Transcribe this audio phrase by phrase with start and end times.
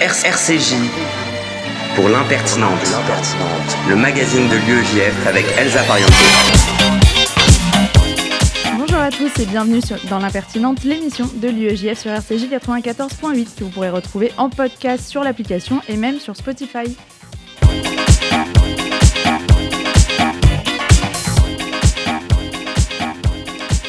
[0.00, 0.76] RCJ
[1.94, 2.80] pour l'impertinente,
[3.86, 6.10] le magazine de l'UEJF avec Elsa Pariente.
[8.78, 13.64] Bonjour à tous et bienvenue sur- dans l'impertinente, l'émission de l'UEJF sur RCJ 94.8 que
[13.64, 16.96] vous pourrez retrouver en podcast sur l'application et même sur Spotify.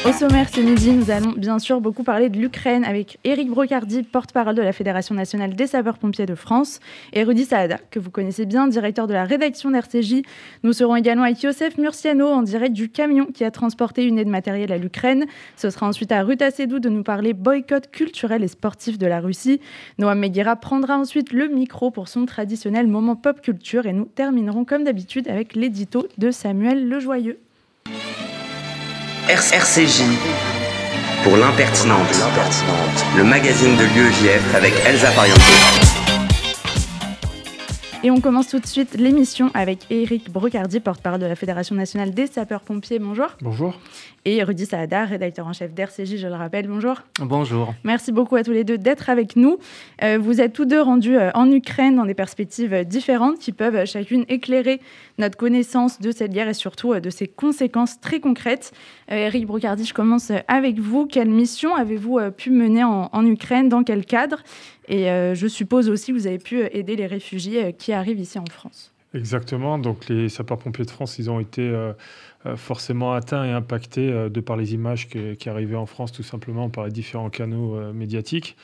[0.04, 4.02] Au sommaire ce midi, nous allons bien sûr beaucoup parler de l'Ukraine avec Éric Brocardi,
[4.02, 6.80] porte-parole de la Fédération nationale des sapeurs-pompiers de France,
[7.12, 10.22] et Rudy Saada, que vous connaissez bien, directeur de la rédaction d'RCJ.
[10.64, 14.26] Nous serons également avec Youssef Murciano en direct du camion qui a transporté une aide
[14.26, 15.26] matérielle à l'Ukraine.
[15.54, 19.20] Ce sera ensuite à Ruta Sedou de nous parler boycott culturel et sportif de la
[19.20, 19.60] Russie.
[19.98, 24.64] Noam Meguera prendra ensuite le micro pour son traditionnel moment pop culture et nous terminerons
[24.64, 27.38] comme d'habitude avec l'édito de Samuel Lejoyeux.
[29.28, 30.02] RCJ
[31.22, 32.00] pour l'impertinente,
[33.16, 35.38] le magazine de l'UEJF avec Elsa Pariente.
[38.02, 42.12] Et on commence tout de suite l'émission avec Éric Brocardi, porte-parole de la Fédération nationale
[42.12, 42.98] des sapeurs-pompiers.
[42.98, 43.28] Bonjour.
[43.40, 43.78] Bonjour.
[44.24, 46.68] Et Rudy Saada, rédacteur en chef d'RCJ, je le rappelle.
[46.68, 47.02] Bonjour.
[47.20, 47.74] Bonjour.
[47.82, 49.58] Merci beaucoup à tous les deux d'être avec nous.
[50.04, 53.50] Euh, vous êtes tous deux rendus euh, en Ukraine dans des perspectives euh, différentes qui
[53.50, 54.80] peuvent chacune éclairer
[55.18, 58.72] notre connaissance de cette guerre et surtout de ses conséquences très concrètes.
[59.08, 61.06] Eric Brocardi, je commence avec vous.
[61.06, 63.68] Quelle mission avez-vous pu mener en, en Ukraine?
[63.68, 64.42] Dans quel cadre?
[64.88, 68.46] Et je suppose aussi que vous avez pu aider les réfugiés qui arrivent ici en
[68.50, 68.92] France.
[69.14, 69.78] Exactement.
[69.78, 71.92] Donc les sapeurs-pompiers de France, ils ont été euh,
[72.46, 76.22] euh, forcément atteints et impactés euh, de par les images qui, arrivaient en France, tout
[76.22, 78.56] simplement par les différents canaux médiatiques.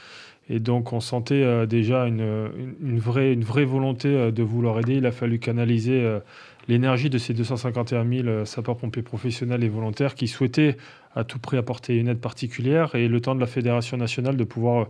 [0.51, 4.95] Et donc on sentait déjà une, vraie, une vraie volonté de vouloir aider.
[4.95, 6.21] Il a fallu canaliser
[6.69, 10.77] l'énergie de ces 251 000 euh, sapeurs-pompiers professionnels et volontaires qui souhaitaient
[11.15, 14.45] à tout prix apporter une aide particulière et le temps de la Fédération nationale de
[14.45, 14.87] pouvoir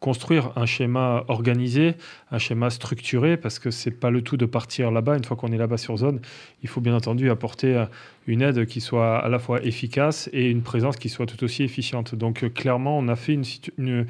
[0.00, 1.94] construire un schéma organisé,
[2.30, 5.16] un schéma structuré, parce que c'est pas le tout de partir là-bas.
[5.16, 6.20] Une fois qu'on est là-bas sur zone,
[6.62, 7.86] il faut bien entendu apporter euh,
[8.28, 11.64] une aide qui soit à la fois efficace et une présence qui soit tout aussi
[11.64, 12.14] efficiente.
[12.14, 13.44] Donc euh, clairement, on a fait une,
[13.76, 14.06] une,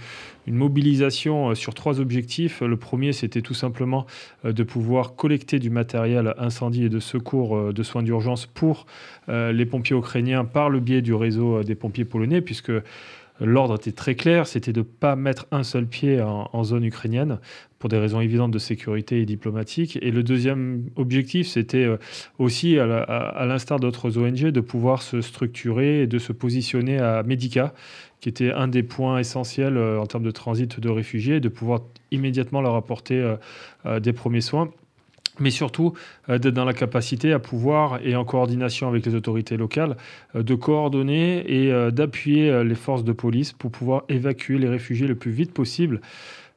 [0.47, 2.61] mobilisation euh, sur trois objectifs.
[2.61, 4.07] Le premier, c'était tout simplement
[4.45, 8.87] de pouvoir collecter du matériel incendie et de secours de soins d'urgence pour
[9.29, 12.73] les pompiers ukrainiens par le biais du réseau des pompiers polonais, puisque
[13.41, 17.39] L'ordre était très clair, c'était de ne pas mettre un seul pied en, zone ukrainienne
[17.79, 19.99] pour des raisons évidentes de sécurité et diplomatiques.
[20.03, 21.99] Et le deuxième objectif, c'était euh,
[22.39, 27.75] aussi, à l'instar d'autres ONG, de pouvoir se structurer et de se positionner à Medica,
[28.21, 31.83] qui était un des points essentiels euh, en termes de transit de réfugiés, de pouvoir
[32.11, 33.37] immédiatement leur apporter
[33.87, 34.71] euh, des premiers soins
[35.41, 35.95] mais surtout
[36.29, 39.97] euh, d'être dans la capacité à pouvoir, et en coordination avec les autorités locales,
[40.35, 45.07] euh, de coordonner et euh, d'appuyer les forces de police pour pouvoir évacuer les réfugiés
[45.07, 46.01] le plus vite possible.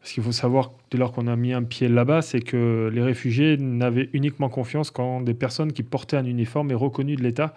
[0.01, 3.01] Parce qu'il faut savoir, dès lors qu'on a mis un pied là-bas, c'est que les
[3.01, 7.53] réfugiés n'avaient uniquement confiance quand des personnes qui portaient un uniforme et reconnu de l'État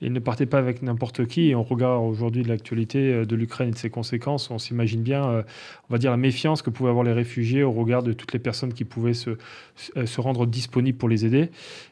[0.00, 1.50] et ne partaient pas avec n'importe qui.
[1.50, 5.28] Et on regarde aujourd'hui l'actualité euh, de l'Ukraine et de ses conséquences, on s'imagine bien,
[5.28, 5.42] euh,
[5.90, 8.38] on va dire, la méfiance que pouvaient avoir les réfugiés au regard de toutes les
[8.38, 9.30] personnes qui pouvaient se,
[9.76, 11.50] se- se rendre disponibles pour les aider.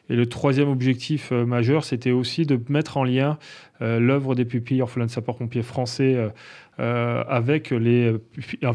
[0.09, 3.37] Et le troisième objectif euh, majeur, c'était aussi de mettre en lien
[3.81, 6.29] euh, l'œuvre des pupilles orphelins de sapeurs-pompiers français euh,
[6.79, 8.13] euh, avec, les,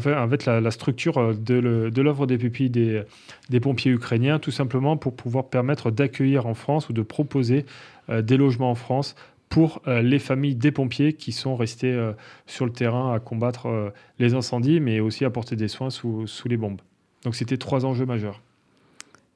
[0.05, 5.15] avec la, la structure euh, de de des pupilles des, pompiers ukrainiens, tout simplement pour
[5.15, 7.65] pouvoir permettre d'accueillir en France ou de proposer
[8.09, 9.15] euh, des logements en France
[9.49, 12.13] pour euh, les familles des pompiers qui sont restés euh,
[12.47, 16.57] sur le terrain à combattre les incendies, mais aussi apporter des soins sous, sous les
[16.57, 16.81] bombes.
[17.23, 18.41] Donc c'était trois enjeux majeurs.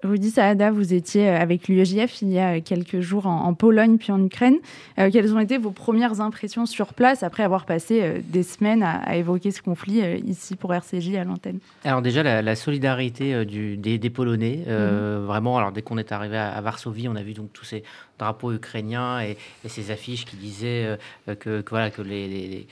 [0.07, 3.97] Rudy Saada, vous étiez euh, avec l'UEJF il y a quelques jours en, en Pologne
[3.97, 4.55] puis en Ukraine.
[4.99, 8.83] Euh, quelles ont été vos premières impressions sur place après avoir passé euh, des semaines
[8.83, 11.59] à, à évoquer ce conflit euh, ici pour RCJ à l'antenne?
[11.83, 15.97] Alors déjà, la, la solidarité euh, du, des, des Polonais, euh, vraiment, alors dès qu'on
[15.97, 17.83] est arrivé à, à Varsovie, on a vu donc tous ces
[18.17, 20.97] drapeaux ukrainiens et, et ces affiches qui disaient
[21.27, 22.67] euh, que, que voilà, que les,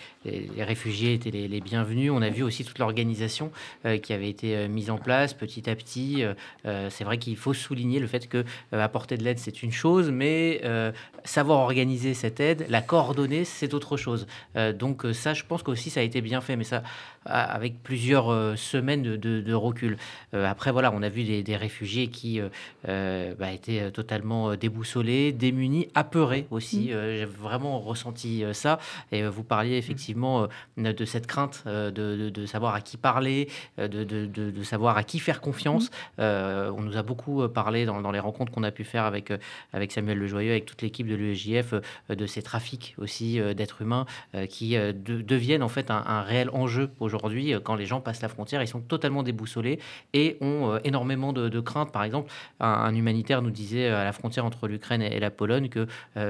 [0.58, 2.12] réfugiés étaient les, bienvenus.
[2.12, 3.52] On a vu aussi toute l'organisation
[3.86, 6.24] euh, qui avait été euh, mise en place petit à petit.
[6.24, 6.34] Euh,
[6.66, 8.44] euh, c'est vrai qu'il faut souligner le fait que
[8.74, 10.92] euh, apporter de l'aide, c'est une chose, mais euh,
[11.26, 14.28] savoir organiser cette aide, la coordonner, c'est autre chose.
[14.56, 16.84] Euh, donc euh, ça, je pense qu'aussi, ça a été bien fait, mais ça,
[17.26, 19.98] avec plusieurs euh, semaines de, de- de recul.
[20.34, 22.40] Euh, après, voilà, on a vu des, des réfugiés qui
[22.88, 26.94] euh, bah, étaient totalement déboussolés, démunis, apeurés aussi.
[26.94, 28.80] Euh, J'ai vraiment ressenti ça.
[29.12, 34.98] Et vous parliez effectivement euh, de cette crainte de, savoir à qui parler, de, savoir
[34.98, 35.90] à qui faire confiance.
[36.20, 39.34] Euh, on nous a beaucoup parlé dans, les rencontres qu'on a pu faire avec,
[39.74, 41.74] avec Samuel Lejoyeux, avec toute l'équipe de l'UEJF,
[42.10, 44.06] de ces trafics aussi d'êtres humains
[44.50, 47.15] qui deviennent en fait un, réel enjeu aujourd'hui.
[47.64, 49.80] Quand les gens passent la frontière, ils sont totalement déboussolés
[50.14, 51.92] et ont énormément de, craintes.
[51.92, 55.88] Par exemple, un, humanitaire nous disait à la frontière entre l'Ukraine et, la Pologne que,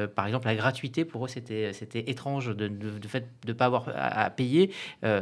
[0.07, 1.71] par exemple, la gratuité pour eux, c'était
[2.07, 4.71] étrange de, de, fait de ne pas avoir à, payer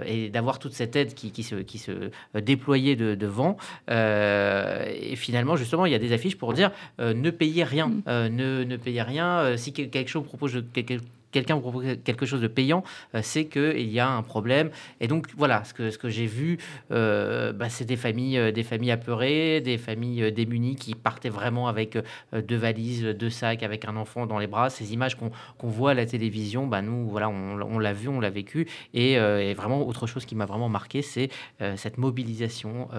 [0.05, 3.57] et d'avoir toute cette aide qui, qui se, qui se déployait de, devant.
[3.89, 7.87] Euh, et finalement, justement, il y a des affiches pour dire euh, ne payez rien,
[7.87, 8.03] mm.
[8.07, 9.57] euh, ne, ne, payez rien.
[9.57, 10.95] si quelque chose propose quelque,
[11.33, 12.83] quelqu'un vous propose quelque chose de payant,
[13.15, 14.69] euh, c'est qu'il y a un problème.
[15.01, 16.59] Et donc voilà, ce que, ce que j'ai vu,
[16.91, 21.67] euh, bah, c'est des familles, euh, des familles apeurées, des familles démunies qui partaient vraiment
[21.67, 21.97] avec
[22.31, 24.69] deux valises, deux sacs, avec un enfant dans les bras.
[24.69, 28.29] Ces images qu'on voit à la télévision, bah, nous, voilà, on, l'a vu, on l'a
[28.29, 28.67] vécu.
[28.93, 29.17] Et,
[29.55, 31.29] vraiment, autre chose qui m'a vraiment marqué, c'est
[31.75, 32.89] cette mobilisation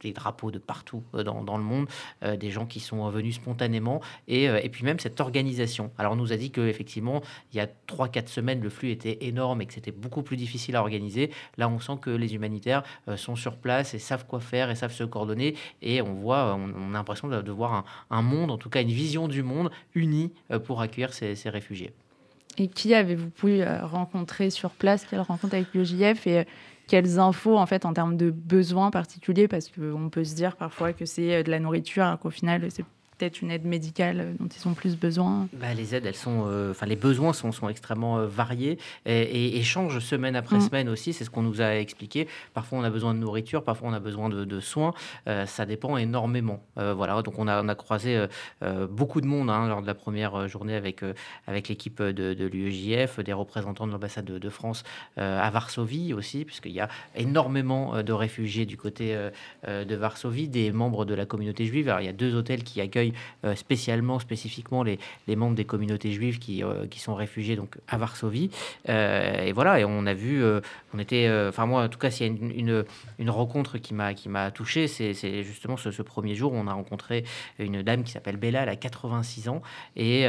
[0.00, 1.86] des drapeaux de partout dans, dans le monde,
[2.22, 5.90] des gens qui sont venus spontanément, et, et puis même cette organisation.
[5.96, 7.22] Alors on nous a dit qu'effectivement,
[7.52, 10.76] il y a 3-4 semaines, le flux était énorme et que c'était beaucoup plus difficile
[10.76, 11.30] à organiser.
[11.56, 14.74] Là, on sent que les humanitaires euh, sont sur place et savent quoi faire et
[14.74, 15.54] savent se coordonner.
[15.80, 19.28] Et on voit, on, a l'impression de, voir un, monde, en tout cas une vision
[19.28, 21.92] du monde uni euh, pour accueillir ces, réfugiés.
[22.58, 25.06] Et qui avez-vous pu euh, rencontrer sur place?
[25.08, 26.46] Quelle rencontre avec le JF et
[26.86, 29.48] quelles infos en fait en termes de besoins particuliers?
[29.48, 32.84] Parce qu'on peut se dire parfois que c'est de la nourriture, qu'au final c'est
[33.28, 36.86] une aide médicale dont ils ont plus besoin bah, Les aides, elles sont, euh, enfin
[36.86, 40.60] les besoins sont, sont extrêmement euh, variés et, et, changent semaine après mm.
[40.60, 41.12] semaine aussi.
[41.12, 42.28] C'est ce qu'on nous a expliqué.
[42.54, 44.92] Parfois on a besoin de nourriture, parfois on a besoin de, soins.
[45.28, 46.60] Euh, ça dépend énormément.
[46.76, 48.26] voilà, donc on a, on a croisé
[48.90, 51.02] beaucoup de monde hein, lors de la première journée avec,
[51.46, 54.82] avec l'équipe de, de l'UEJF, des représentants de l'ambassade de, France
[55.16, 59.16] à Varsovie aussi, puisqu'il y a énormément de réfugiés du côté
[59.66, 61.88] de Varsovie, des membres de la communauté juive.
[61.88, 63.11] Alors il y a deux hôtels qui accueillent
[63.44, 64.98] euh, spécialement, spécifiquement les,
[65.36, 68.50] membres des communautés juives qui, euh, sont réfugiés donc à Varsovie.
[68.88, 70.42] Euh, et voilà, et on a vu,
[70.94, 72.84] on était, enfin moi en tout cas, s'il y a
[73.18, 76.72] une, rencontre qui m'a qui m'a touché, c'est justement ce, premier jour où on a
[76.72, 77.24] rencontré
[77.58, 79.62] une dame qui s'appelle Bella, elle a 86 ans
[79.96, 80.22] et,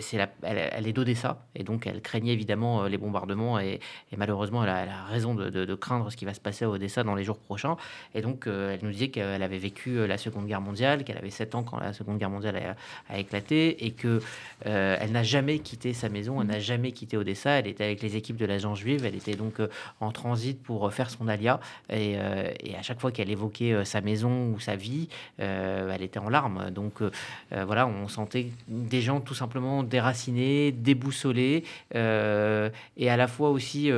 [0.00, 3.80] c'est la, elle, est d'Odessa et donc elle craignait évidemment les bombardements et,
[4.16, 7.14] malheureusement elle a, raison de, de, craindre ce qui va se passer à Odessa dans
[7.14, 7.76] les jours prochains.
[8.14, 11.54] Et donc elle nous disait qu'elle avait vécu la Seconde Guerre mondiale, qu'elle avait 7
[11.54, 12.76] ans quand la Seconde Guerre mondiale
[13.08, 14.20] a, éclaté et que
[14.66, 17.50] euh, elle n'a jamais quitté sa maison, elle n'a jamais quitté Odessa.
[17.50, 19.68] Elle était avec les équipes de l'agence juive, elle était donc euh,
[20.00, 21.60] en transit pour euh, faire son alia
[21.90, 26.70] et, à chaque fois qu'elle évoquait sa maison ou sa vie, elle était en larmes.
[26.70, 27.02] Donc
[27.50, 33.90] voilà, on sentait des gens tout simplement déracinés, déboussolés et à la fois aussi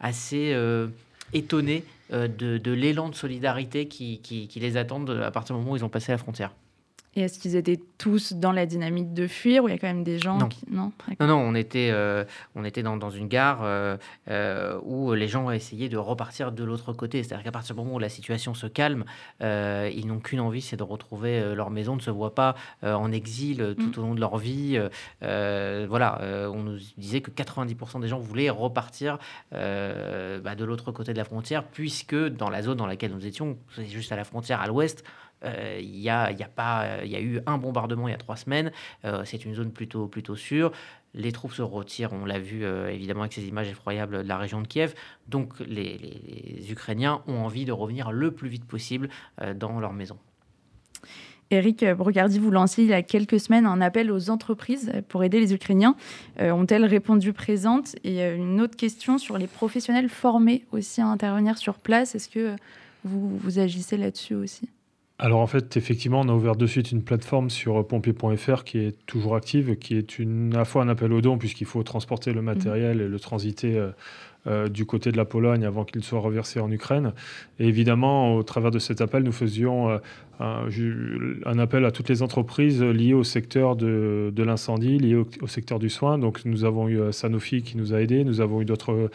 [0.00, 0.56] assez
[1.32, 5.84] étonnés de, l'élan de solidarité qui, qui, les attendent à partir du moment où ils
[5.84, 6.52] ont passé la frontière.
[7.16, 9.86] Et est-ce qu'ils étaient tous dans la dynamique de fuir ou il y a quand
[9.86, 10.48] même des gens non.
[10.48, 10.64] qui...
[10.68, 12.24] Non, non, non, on était, euh,
[12.56, 13.96] on était dans, dans une gare euh,
[14.28, 17.22] euh, où les gens essayé de repartir de l'autre côté.
[17.22, 19.04] C'est-à-dire qu'à partir du moment où la situation se calme,
[19.40, 23.74] ils n'ont qu'une envie, c'est de retrouver leur maison, ne se voient pas en exil
[23.78, 24.02] tout mm.
[24.02, 24.80] au long de leur vie.
[25.20, 26.20] voilà,
[26.52, 29.18] on nous disait que 90% des gens voulaient repartir
[29.52, 33.56] bah, de l'autre côté de la frontière, puisque dans la zone dans laquelle nous étions,
[33.76, 35.04] c'est juste à la frontière à l'ouest,
[35.44, 38.36] il y, a, y, a pas, y a eu un bombardement il y a trois
[38.36, 38.72] semaines.
[39.04, 40.72] Euh, c'est une zone plutôt, plutôt sûre.
[41.14, 44.38] Les troupes se retirent, on l'a vu euh, évidemment avec ces images effroyables de la
[44.38, 44.94] région de Kiev.
[45.28, 49.08] Donc les, Ukrainiens ont envie de revenir le plus vite possible
[49.56, 50.16] dans leur maison.
[51.50, 55.38] Eric Brocardi, vous lanciez il y a quelques semaines un appel aux entreprises pour aider
[55.38, 55.94] les Ukrainiens.
[56.40, 57.94] Ont-elles répondu présentes?
[58.02, 62.14] Et une autre question sur les professionnels formés aussi à intervenir sur place.
[62.14, 62.56] Est-ce que
[63.04, 64.68] vous agissez là-dessus aussi?
[65.18, 69.06] Alors en fait, effectivement, on a ouvert de suite une plateforme sur pompier.fr qui est
[69.06, 72.32] toujours active, qui est une, à la fois un appel aux dons, puisqu'il faut transporter
[72.32, 73.90] le matériel et le transiter euh,
[74.48, 77.12] euh, du côté de la Pologne avant qu'il soit reversé en Ukraine.
[77.60, 79.98] Et évidemment, au travers de cet appel, nous faisions euh,
[80.40, 85.90] un, appel à toutes les entreprises liées au secteur de, l'incendie, liées au, secteur du
[85.90, 86.18] soin.
[86.18, 89.10] Donc nous avons eu Sanofi qui nous a aidés, nous avons eu d'autres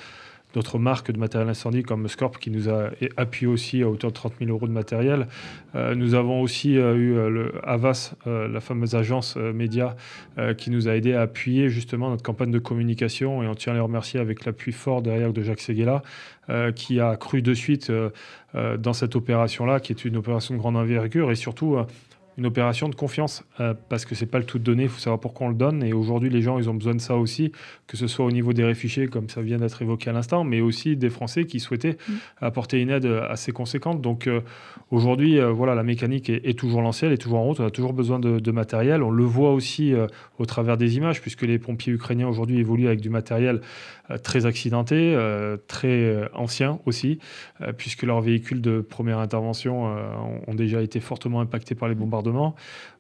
[0.54, 4.16] d'autres marques de matériel incendie comme Scorp qui nous a appuyé aussi à hauteur de
[4.16, 5.28] 30 000 euros de matériel.
[5.76, 9.96] Euh, nous avons aussi euh, eu euh, le Avas, la fameuse agence média,
[10.58, 13.76] qui nous a aidé à appuyer justement notre campagne de communication et on tient à
[13.76, 16.02] les remercier avec l'appui fort derrière de Jacques Seguela
[16.76, 17.92] qui a cru de suite
[18.54, 21.78] dans cette opération-là, qui est une opération de grande envergure et surtout
[22.40, 23.44] une opération de confiance,
[23.90, 25.84] parce que c'est pas le tout donné, il faut savoir pourquoi on le donne.
[25.84, 27.52] Et aujourd'hui, les gens, ils ont besoin de ça aussi,
[27.86, 30.62] que ce soit au niveau des réfugiés, comme ça vient d'être évoqué à l'instant, mais
[30.62, 32.14] aussi des Français qui souhaitaient mm.
[32.42, 34.02] apporter une aide assez conséquente.
[34.02, 34.30] Donc
[34.90, 37.94] aujourd'hui, voilà, la mécanique est, toujours lancée, elle est toujours en route, on a toujours
[37.94, 39.04] besoin de, de matériel.
[39.04, 39.94] On le voit aussi
[40.38, 43.60] au travers des images, puisque les pompiers ukrainiens aujourd'hui évoluent avec du matériel
[44.24, 45.18] très accidenté,
[45.68, 47.20] très ancien aussi,
[47.78, 49.94] puisque leurs véhicules de première intervention
[50.48, 52.29] ont déjà été fortement impactés par les bombardements.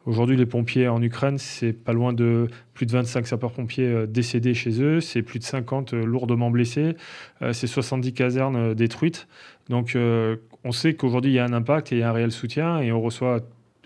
[0.05, 4.53] Aujourd'hui, les pompiers en Ukraine, c'est pas loin de plus de 25 sapeurs-pompiers euh, décédés
[4.53, 6.95] chez eux, c'est plus de 50 euh, lourdement blessés,
[7.41, 9.27] euh, c'est 70 casernes détruites.
[9.69, 9.95] Donc,
[10.63, 12.79] on sait qu'aujourd'hui, il y a un impact et il y a un réel soutien
[12.79, 13.41] et on reçoit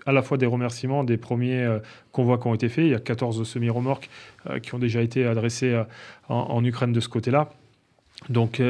[0.06, 1.78] à la fois des remerciements des premiers
[2.10, 2.86] convois qui ont été faits.
[2.86, 4.08] Il y a 14 semi-remorques
[4.62, 5.78] qui ont déjà été adressées
[6.30, 7.50] en, Ukraine de ce côté-là.
[8.30, 8.62] Donc,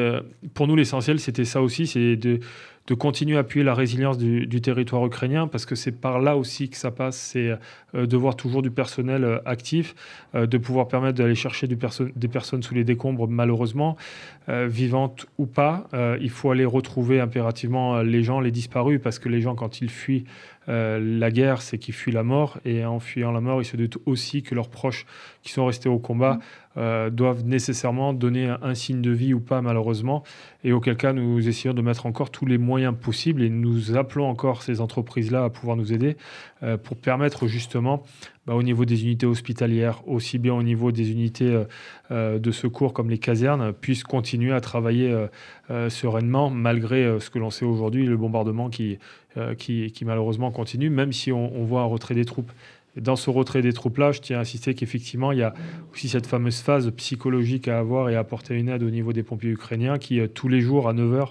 [0.54, 2.40] pour nous, l'essentiel, c'était ça aussi, c'est de
[2.86, 6.68] de continuer à appuyer la résilience du, territoire ukrainien, parce que c'est par là aussi
[6.68, 7.56] que ça passe, c'est
[7.94, 9.94] euh, de voir toujours du personnel euh, actif,
[10.34, 13.96] euh, de pouvoir permettre d'aller chercher des personnes sous les décombres, malheureusement,
[14.46, 15.88] vivantes ou pas.
[16.20, 19.88] il faut aller retrouver impérativement les gens, les disparus, parce que les gens, quand ils
[19.88, 20.24] fuient
[20.66, 23.98] la guerre, c'est qu'ils fuient la mort, et en fuyant la mort, ils se doutent
[24.04, 25.06] aussi que leurs proches
[25.42, 26.40] qui sont restés au combat mmh.
[26.76, 30.24] Doivent nécessairement donner un, signe de vie ou pas, malheureusement,
[30.64, 34.28] et auquel cas nous essayons de mettre encore tous les moyens possibles, et nous appelons
[34.28, 36.16] encore ces entreprises-là à pouvoir nous aider
[36.82, 38.02] pour permettre justement
[38.46, 41.64] bah, au niveau des unités hospitalières, aussi bien au niveau des unités euh,
[42.10, 45.10] euh, de secours comme les casernes, puissent continuer à travailler
[45.70, 48.98] euh, sereinement malgré ce que l'on sait aujourd'hui, le bombardement qui,
[49.56, 52.52] qui, malheureusement continue, même si on, voit un retrait des troupes.
[52.96, 55.54] Dans ce retrait des troupes-là, je tiens à insister qu'effectivement, il y a
[55.92, 59.22] aussi cette fameuse phase psychologique à avoir et à apporter une aide au niveau des
[59.22, 61.30] pompiers ukrainiens qui, tous les jours à 9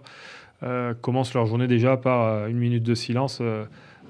[0.62, 3.42] h, commencent leur journée déjà par une minute de silence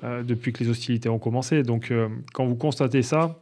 [0.03, 1.63] euh, depuis que les hostilités ont commencé.
[1.63, 3.39] Donc euh, quand vous constatez ça,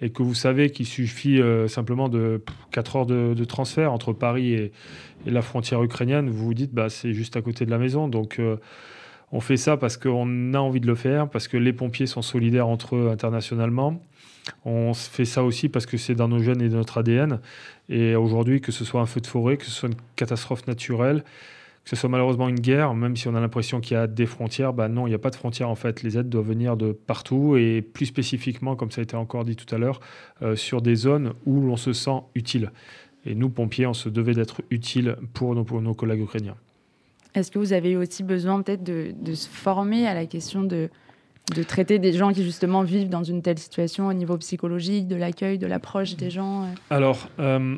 [0.00, 2.40] et que vous savez qu'il suffit euh, simplement de
[2.70, 4.72] 4 heures de, transfert entre Paris et,
[5.26, 8.06] la frontière ukrainienne, vous vous dites bah c'est juste à côté de la maison.
[8.06, 8.40] Donc
[9.32, 12.22] on fait ça parce qu'on a envie de le faire, parce que les pompiers sont
[12.22, 14.02] solidaires entre eux internationalement.
[14.64, 17.40] On fait ça aussi parce que c'est dans nos gènes et dans notre ADN.
[17.88, 21.24] Et aujourd'hui, que ce soit un feu de forêt, que ce soit une catastrophe naturelle,
[21.84, 24.26] que ce soit malheureusement une guerre, même si on a l'impression qu'il y a des
[24.26, 26.02] frontières, bah non, il n'y a pas de frontières en fait.
[26.02, 29.56] Les aides doivent venir de partout et plus spécifiquement, comme ça a été encore dit
[29.56, 30.00] tout à l'heure,
[30.42, 32.72] euh, sur des zones où l'on se sent utile.
[33.24, 36.56] Et nous, pompiers, on se devait d'être utile pour nos, pour nos collègues ukrainiens.
[37.34, 40.88] Est-ce que vous avez aussi besoin peut-être de, de se former à la question de,
[41.54, 45.16] de traiter des gens qui justement vivent dans une telle situation au niveau psychologique, de
[45.16, 46.66] l'accueil, de l'approche des gens euh?
[46.90, 47.76] Alors, euh,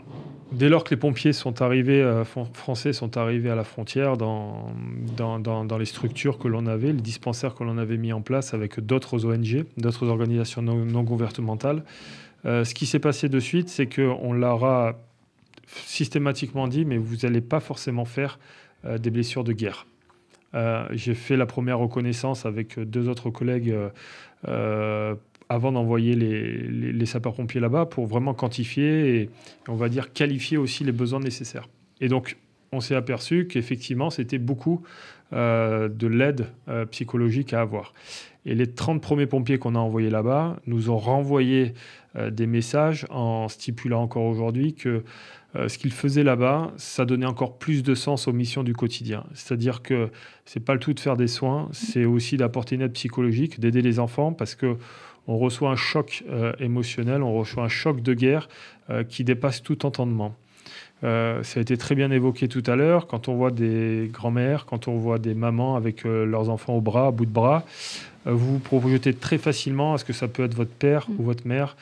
[0.52, 4.72] dès lors que les pompiers sont arrivés, euh, français sont arrivés à la frontière dans,
[5.16, 8.54] dans, dans, les structures que l'on avait, les dispensaires que l'on avait mis en place
[8.54, 11.84] avec d'autres ONG, d'autres organisations non, gouvernementales,
[12.44, 14.98] ce qui s'est passé de suite, c'est qu'on leur a
[15.66, 18.38] systématiquement dit, mais vous n'allez pas forcément faire
[18.84, 19.86] des blessures de guerre.
[20.54, 23.88] Euh, j'ai fait la première reconnaissance avec deux autres collègues euh,
[24.48, 25.14] euh,
[25.48, 29.30] avant d'envoyer les, sapeurs-pompiers là-bas pour vraiment quantifier et,
[29.68, 31.68] on va dire, qualifier aussi les besoins nécessaires.
[32.00, 32.36] Et donc,
[32.72, 34.82] on s'est aperçu qu'effectivement, c'était beaucoup
[35.32, 36.46] de l'aide
[36.92, 37.92] psychologique à avoir.
[38.46, 41.74] Et les 30 premiers pompiers qu'on a envoyés là-bas nous ont renvoyé
[42.16, 45.02] des messages en stipulant encore aujourd'hui que
[45.56, 49.24] euh, ce qu'il faisait là-bas, ça donnait encore plus de sens aux missions du quotidien.
[49.34, 50.10] C'est-à-dire que
[50.44, 53.82] c'est pas le tout de faire des soins, c'est aussi d'apporter une aide psychologique, d'aider
[53.82, 54.76] les enfants, parce que
[55.26, 58.48] on reçoit un choc euh, émotionnel, on reçoit un choc de guerre
[58.90, 60.34] euh, qui dépasse tout entendement.
[61.02, 64.86] ça a été très bien évoqué tout à l'heure, quand on voit des grands-mères, quand
[64.86, 67.64] on voit des mamans avec leurs enfants au bras, à bout de bras,
[68.26, 71.46] vous vous projetez très facilement à ce que ça peut être votre père ou votre
[71.46, 71.74] mère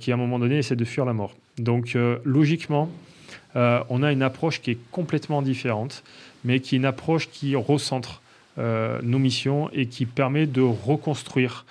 [0.00, 1.34] qui, à un moment donné, essaie de fuir la mort.
[1.58, 2.88] Donc euh, logiquement,
[3.56, 6.02] euh, on a une approche qui est complètement différente,
[6.44, 8.22] mais qui est une approche qui recentre
[8.58, 11.66] euh, nos missions et qui permet de reconstruire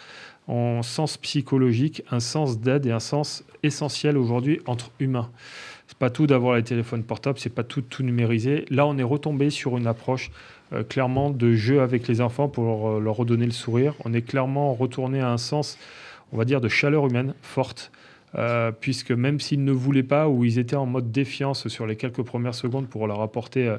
[0.47, 5.29] en sens psychologique un sens d'aide et un sens essentiel aujourd'hui entre humains.
[5.87, 8.65] C'est pas tout d'avoir les téléphones portables, c'est pas tout tout numériser.
[8.69, 10.31] Là, on est retombé sur une approche
[10.89, 13.93] clairement de jeu avec les enfants pour leur redonner le sourire.
[14.03, 15.77] On est clairement retourné à un sens,
[16.31, 17.91] on va dire, de chaleur humaine forte.
[18.35, 21.95] Euh, puisque même s'ils ne voulaient pas ou ils étaient en mode défiance sur les
[21.95, 23.77] quelques premières secondes pour leur apporter euh,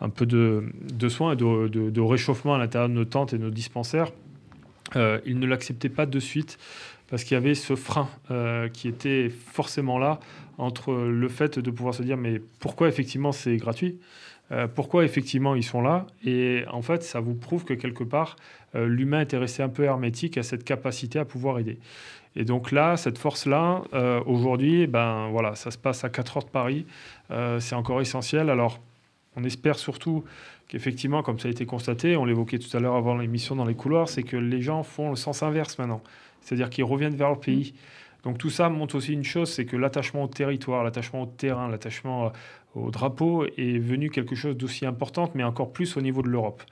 [0.00, 0.72] un peu de,
[1.08, 4.12] soins et de, réchauffement à l'intérieur de nos tentes et de nos dispensaires,
[4.96, 6.58] euh, ils ne l'acceptaient pas de suite
[7.08, 8.08] parce qu'il y avait ce frein
[8.72, 10.18] qui était forcément là
[10.58, 14.00] entre le fait de pouvoir se dire mais pourquoi effectivement c'est gratuit?
[14.74, 16.06] Pourquoi effectivement ils sont là?
[16.24, 18.36] Et en fait, ça vous prouve que quelque part,
[18.74, 21.78] l'humain était resté un peu hermétique à cette capacité à pouvoir aider.
[22.36, 23.82] Et donc là, cette force-là,
[24.24, 26.86] aujourd'hui, ben voilà, ça se passe à 4 heures de Paris.
[27.58, 28.48] c'est encore essentiel.
[28.48, 28.78] Alors,
[29.36, 30.24] on espère surtout
[30.68, 33.74] qu'effectivement, comme ça a été constaté, on l'évoquait tout à l'heure avant l'émission dans les
[33.74, 36.02] couloirs, c'est que les gens font le sens inverse maintenant.
[36.40, 37.74] C'est-à-dire qu'ils reviennent vers leur pays.
[38.24, 41.68] Donc tout ça montre aussi une chose, c'est que l'attachement au territoire, l'attachement au terrain,
[41.68, 42.28] l'attachement euh,
[42.76, 46.62] au drapeau est venu quelque chose d'aussi important, mais encore plus au niveau de l'Europe.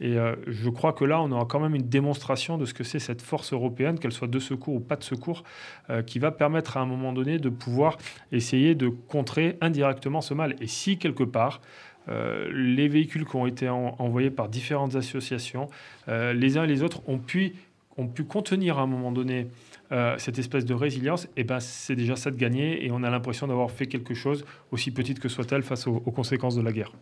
[0.00, 2.84] Et euh, je crois que là, on aura quand même une démonstration de ce que
[2.84, 5.42] c'est cette force européenne, qu'elle soit de secours ou pas de secours,
[5.88, 7.96] euh, qui va permettre à un moment donné de pouvoir
[8.30, 10.56] essayer de contrer indirectement ce mal.
[10.60, 11.62] Et si quelque part,
[12.08, 15.68] euh, les véhicules qui ont été envoyés par différentes associations,
[16.08, 17.54] les uns et les autres ont pu,
[17.96, 19.48] ont pu contenir à un moment donné
[19.92, 23.02] euh, cette espèce de résilience, et eh ben c'est déjà ça de gagner et on
[23.02, 26.72] a l'impression d'avoir fait quelque chose, aussi petite que soit-elle, face aux, conséquences de la
[26.72, 26.92] guerre.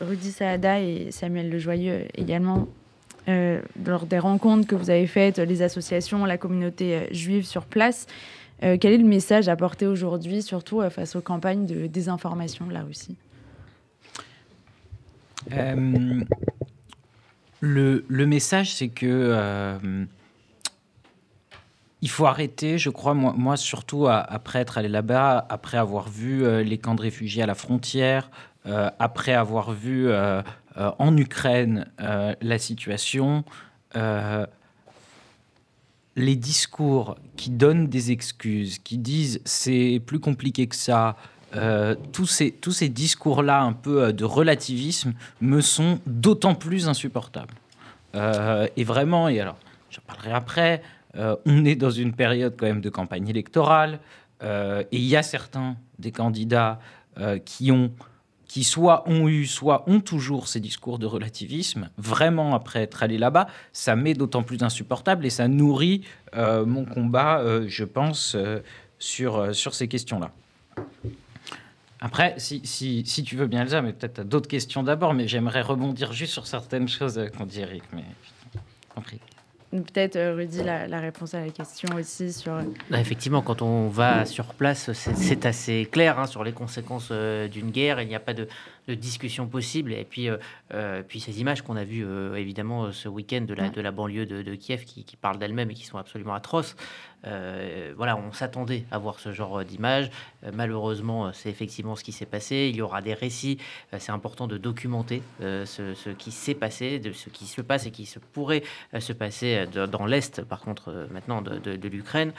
[0.00, 2.68] Rudy Saada et Samuel Lejoyeux également,
[3.26, 8.06] lors des rencontres que vous avez faites, les associations, la communauté juive sur place,
[8.60, 13.16] quel est le message apporté aujourd'hui, surtout face aux campagnes de désinformation là aussi
[15.52, 16.24] euh,
[17.60, 20.04] le, le, message, c'est que euh,
[22.04, 26.62] il faut arrêter, je crois, moi, surtout après être allé là-bas, après avoir vu euh,
[26.62, 28.30] les camps de réfugiés à la frontière,
[28.98, 30.10] après avoir vu
[30.76, 33.44] en Ukraine la situation,
[36.16, 41.16] les discours qui donnent des excuses, qui disent c'est plus compliqué que ça,
[41.56, 46.88] euh, tous ces, tous ces discours-là un peu euh, de relativisme me sont d'autant plus
[46.88, 47.54] insupportables.
[48.14, 49.56] Euh, et vraiment, et alors,
[49.90, 50.82] j'en parlerai après,
[51.16, 54.00] on est dans une période quand même de campagne électorale,
[54.42, 56.78] et il y a certains des candidats
[57.44, 57.92] qui ont
[58.46, 63.18] qui soit ont eu, soit ont toujours ces discours de relativisme, vraiment après être allé
[63.18, 66.04] là-bas, ça m'est d'autant plus insupportable et ça nourrit
[66.36, 68.36] mon combat, je pense,
[68.98, 70.30] sur, sur ces questions-là.
[72.04, 75.62] Après, si, si, si, tu veux bien, Elsa, mais peut-être d'autres questions d'abord, mais j'aimerais
[75.62, 77.82] rebondir juste sur certaines choses qu'on dit Eric.
[77.94, 78.04] Mais
[78.94, 79.20] compris.
[79.82, 82.52] Peut-être, euh, Rudy, la, la, réponse à la question aussi sur...
[82.52, 87.08] Euh, bah, effectivement, quand on va sur place, c'est assez clair hein, sur les conséquences
[87.10, 88.00] euh, d'une guerre.
[88.00, 88.46] Il n'y a pas de,
[88.88, 89.92] de discussion possible.
[89.92, 90.36] Et puis, euh,
[90.74, 93.90] euh, puis ces images qu'on a vues euh, évidemment ce week-end de la, de la
[93.90, 96.76] banlieue de, Kiev qui, qui parlent d'elles-mêmes et qui sont absolument atroces.
[97.96, 100.10] voilà, on s'attendait à voir ce genre d'images.
[100.52, 102.68] malheureusement, c'est effectivement ce qui s'est passé.
[102.70, 103.58] Il y aura des récits.
[103.98, 107.90] c'est important de documenter ce, ce, qui s'est passé, de ce qui se passe et
[107.90, 108.62] qui se pourrait
[108.98, 112.32] se passer dans l'Est, par contre, maintenant de, de, l'Ukraine.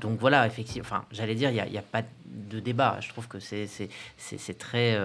[0.00, 2.98] donc voilà, effectivement, enfin, j'allais dire, il n'y a, a, pas de débat.
[3.00, 4.98] Je trouve que c'est très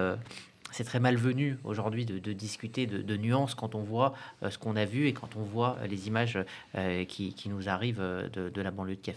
[0.74, 4.84] c'est très malvenu aujourd'hui de, discuter de, nuances quand on voit euh, ce qu'on a
[4.84, 6.36] vu et quand on voit euh, les images
[6.76, 9.16] euh, qui, nous arrivent de, la banlieue de Kiev.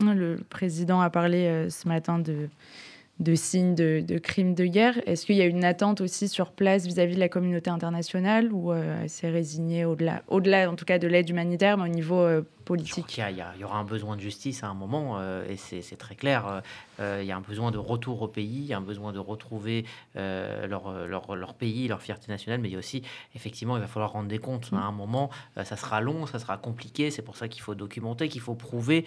[0.00, 4.96] Le président a parlé ce matin de, signes de, crimes de guerre.
[5.06, 8.72] Est-ce qu'il y a une attente aussi sur place vis-à-vis de la communauté internationale ou
[9.08, 13.16] c'est résigné au-delà, au-delà en tout cas de l'aide humanitaire, mais au niveau politique.
[13.16, 16.46] Il y, aura un besoin de justice à un moment, euh, et c'est très clair.
[16.46, 16.60] Euh,
[16.98, 19.12] euh, il y a un besoin de retour au pays, il y a un besoin
[19.12, 23.02] de retrouver leur, leur, leur, pays, leur fierté nationale, mais il y a aussi,
[23.34, 24.70] effectivement, il va falloir rendre des comptes.
[24.72, 28.28] À un moment, ça sera long, ça sera compliqué, c'est pour ça qu'il faut documenter,
[28.28, 29.04] qu'il faut prouver,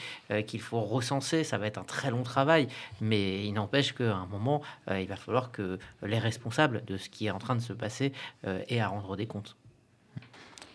[0.48, 1.44] qu'il faut recenser.
[1.44, 2.68] Ça va être un très long travail,
[3.02, 7.28] mais il n'empêche qu'à un moment, il va falloir que les responsables de ce qui
[7.28, 8.14] est en train de se passer
[8.46, 9.58] aient à rendre des comptes.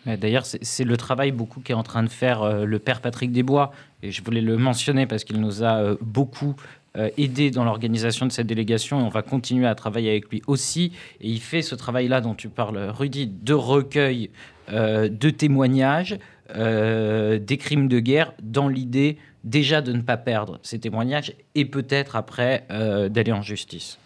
[0.05, 3.71] D'ailleurs, c'est le travail beaucoup qu'est en train de faire euh, le père Patrick Desbois.
[4.03, 6.55] Et je voulais le mentionner parce qu'il nous a euh, beaucoup
[6.95, 10.43] euh, aidé dans l'organisation de cette délégation et on va continuer à travailler avec lui
[10.45, 10.91] aussi.
[11.21, 14.29] Et il fait ce travail-là dont tu parles, Rudy, de recueil
[14.71, 16.17] de témoignages
[16.49, 22.15] des crimes de guerre dans l'idée déjà de ne pas perdre ces témoignages et peut-être
[22.15, 22.65] après
[23.11, 23.99] d'aller en justice.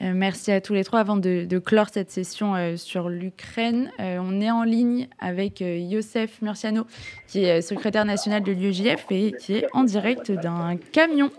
[0.00, 1.00] Euh, merci à tous les trois.
[1.00, 6.40] Avant de, clore cette session euh, sur l'Ukraine, euh, on est en ligne avec Youssef
[6.42, 6.86] Murciano,
[7.26, 11.30] qui est secrétaire national de l'UEJF et qui est en direct d'un camion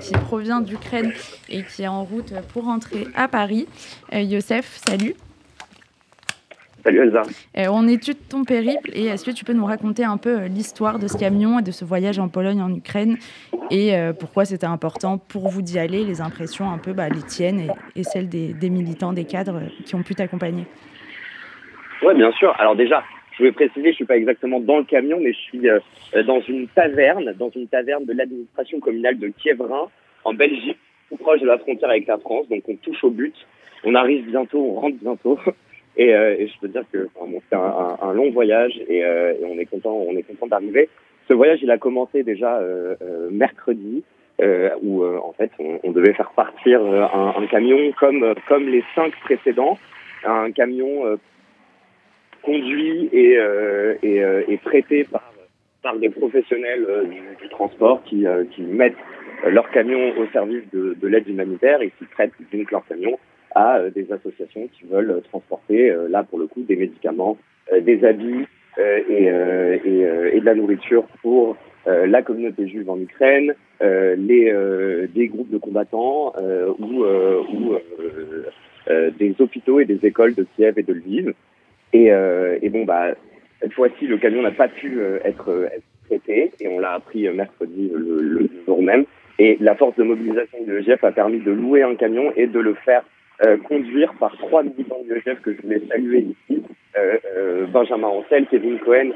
[0.00, 1.12] qui provient d'Ukraine
[1.48, 3.66] et qui est en route pour rentrer à Paris.
[4.12, 5.14] Youssef, salut.
[6.84, 7.22] Salut Elsa.
[7.56, 10.48] Euh, on étude ton périple et est-ce que tu peux nous raconter un peu euh,
[10.48, 13.16] l'histoire de ce camion et de ce voyage en Pologne, en Ukraine
[13.70, 17.22] et euh, pourquoi c'était important pour vous d'y aller, les impressions un peu, bah, les
[17.22, 20.64] tiennes et, celles des, militants, des cadres qui ont pu t'accompagner?
[22.02, 22.54] Oui, bien sûr.
[22.58, 25.38] Alors déjà, je voulais préciser, je ne suis pas exactement dans le camion, mais je
[25.38, 25.62] suis
[26.26, 29.88] dans une taverne, dans une taverne de l'administration communale de Kievrin,
[30.24, 30.78] en Belgique,
[31.10, 32.48] tout proche de la frontière avec la France.
[32.48, 33.34] Donc on touche au but.
[33.84, 35.38] on arrive bientôt, on rentre bientôt.
[35.98, 39.66] Et, et je peux dire que enfin, c'est un, long voyage et, et, on est
[39.66, 40.88] content, on est content d'arriver.
[41.26, 42.60] Ce voyage, il a commencé déjà
[43.30, 44.04] mercredi.
[44.40, 49.76] Euh, où en fait on, devait faire partir un, camion comme comme les cinq précédents,
[50.24, 51.18] un camion
[52.44, 53.36] conduit et,
[54.04, 55.32] et, prêté par
[55.82, 56.86] par des professionnels
[57.42, 58.94] du, transport qui, qui mettent
[59.44, 63.18] leurs camions au service de, de l'aide humanitaire et qui prêtent donc leurs camions
[63.54, 67.36] à euh, des associations qui veulent transporter, euh, là pour le coup, des médicaments,
[67.72, 68.46] euh, des habits
[68.78, 70.02] et, et,
[70.34, 74.54] et, de la nourriture pour la communauté juive en Ukraine, les,
[75.12, 76.32] des groupes de combattants
[76.78, 77.74] ou, ou
[79.18, 81.34] des hôpitaux et des écoles de Kiev et de Lviv.
[81.92, 82.12] Et,
[82.62, 83.14] et bon, bah,
[83.60, 87.90] cette fois-ci, le camion n'a pas pu être, être, traité et on l'a appris mercredi
[87.92, 89.06] le, le, jour même.
[89.40, 92.60] Et la force de mobilisation de l'EGF a permis de louer un camion et de
[92.60, 93.17] le faire euh,
[93.68, 96.62] conduire par trois militants de l'EGF que je voulais saluer ici.
[96.98, 99.10] Euh, euh, Benjamin Ancel, Kevin Cohen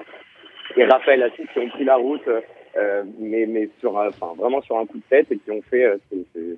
[0.77, 2.29] et Raphaël Assis qui ont pris la route,
[2.77, 5.85] euh, mais, mais sur, enfin, vraiment sur un coup de tête et qui ont fait
[5.85, 6.57] euh,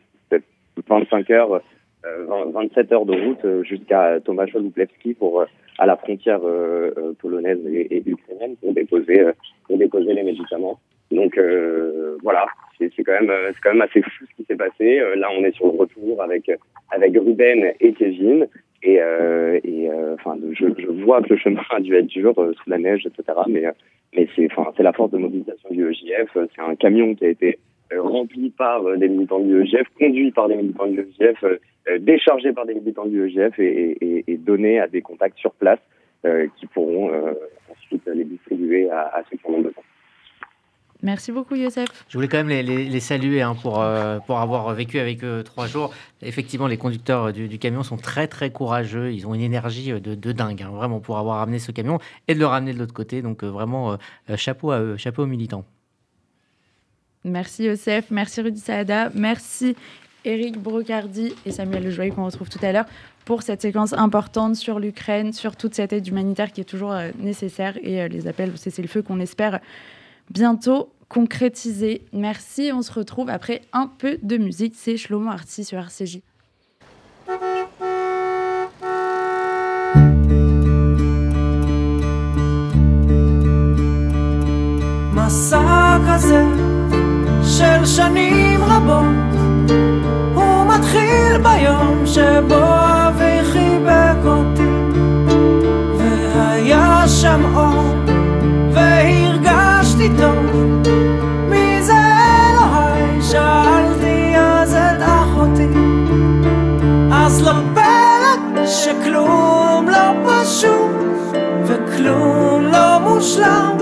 [0.89, 1.63] 25 heures,
[2.03, 5.47] 27 heures de route jusqu'à Tomasz Lublewski pour
[5.79, 6.41] à la frontière
[7.21, 9.25] polonaise et, et, ukrainienne pour déposer,
[9.67, 10.79] pour déposer les médicaments.
[11.15, 11.39] Donc
[12.23, 12.47] voilà,
[12.79, 15.01] c'est quand même c'est quand même assez fou ce qui s'est passé.
[15.17, 16.51] là, on est sur le retour avec
[16.91, 18.47] avec Ruben et Kevin.
[18.85, 22.39] Et, euh, et euh, enfin, je, je, vois que le chemin a dû être dur
[22.39, 23.39] euh, sous la neige, etc.
[23.49, 23.65] Mais,
[24.15, 26.37] mais c'est, enfin, c'est la force de mobilisation du EJF.
[26.55, 27.59] C'est un camion qui a été
[27.97, 31.45] rempli par des militants du EJF, conduit par des militants du EJF,
[32.01, 35.79] déchargé par des militants du EJF et, et, et, donné à des contacts sur place
[36.57, 37.11] qui pourront
[37.71, 39.83] ensuite les distribuer à, à ceux qui en ont besoin.
[41.05, 41.87] Merci beaucoup, Youssef.
[42.09, 45.23] Je voulais quand même les, les, les saluer hein, pour, euh, pour avoir vécu avec
[45.23, 45.93] eux trois jours.
[46.23, 49.13] Effectivement, les conducteurs du, du, camion sont très, très courageux.
[49.13, 52.35] Ils ont une énergie de, de dingue, hein, vraiment, pour avoir amené ce camion et
[52.35, 53.21] de le ramener de l'autre côté.
[53.21, 53.99] Donc, euh, vraiment,
[54.31, 55.67] euh, chapeau à eux, chapeau aux militants.
[57.23, 58.11] Merci, Youssef.
[58.11, 59.11] Merci, Rudy Saada.
[59.15, 59.77] Merci,
[60.25, 62.87] Eric Brocardi et Samuel Lejoyer, qu'on retrouve tout à l'heure,
[63.27, 67.77] pour cette séquence importante sur l'Ukraine, sur toute cette aide humanitaire qui est toujours nécessaire
[67.83, 69.61] et les appels au cessez-le-feu qu'on espère
[70.30, 72.02] bientôt concrétisé.
[72.14, 74.76] Merci, on se retrouve après un peu de musique.
[74.76, 76.20] C'est Shlomo Arti sur RCJ.
[85.30, 86.44] מסע כזה
[87.44, 89.40] של שנים רבות
[90.34, 92.73] הוא מתחיל ביום שבו
[107.25, 113.77] לא פלא שכלום לא פשוט וכלום לא מושלם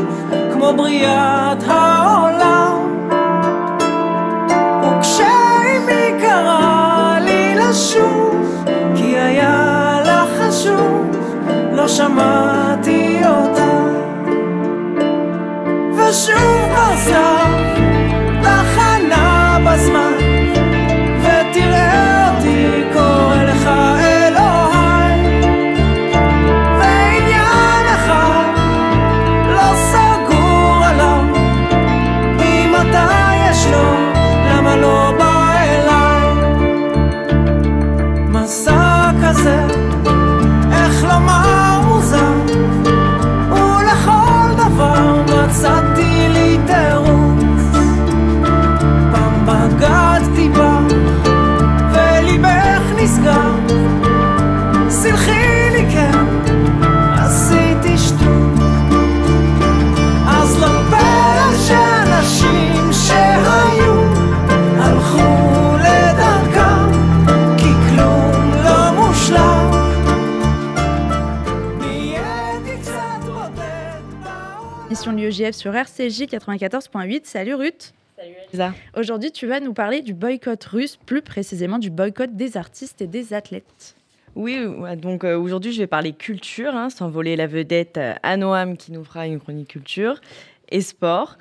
[0.52, 3.08] כמו בריאת העולם.
[4.82, 8.64] וכשאימי קרא לי לשוב
[8.96, 11.06] כי היה לה חשוב
[11.72, 13.82] לא שמעתי אותה.
[15.96, 17.61] ושוב בסוף
[75.92, 77.20] RCJ 94.8.
[77.24, 77.92] Salut Ruth.
[78.16, 78.74] Salut Elsa.
[78.96, 83.06] Aujourd'hui, tu vas nous parler du boycott russe, plus précisément du boycott des artistes et
[83.06, 83.94] des athlètes.
[84.34, 84.58] Oui,
[84.96, 88.78] donc euh, aujourd'hui je vais parler culture, hein, sans voler la vedette euh, à Noam
[88.78, 90.22] qui nous fera une chronique culture
[90.70, 91.36] et sport.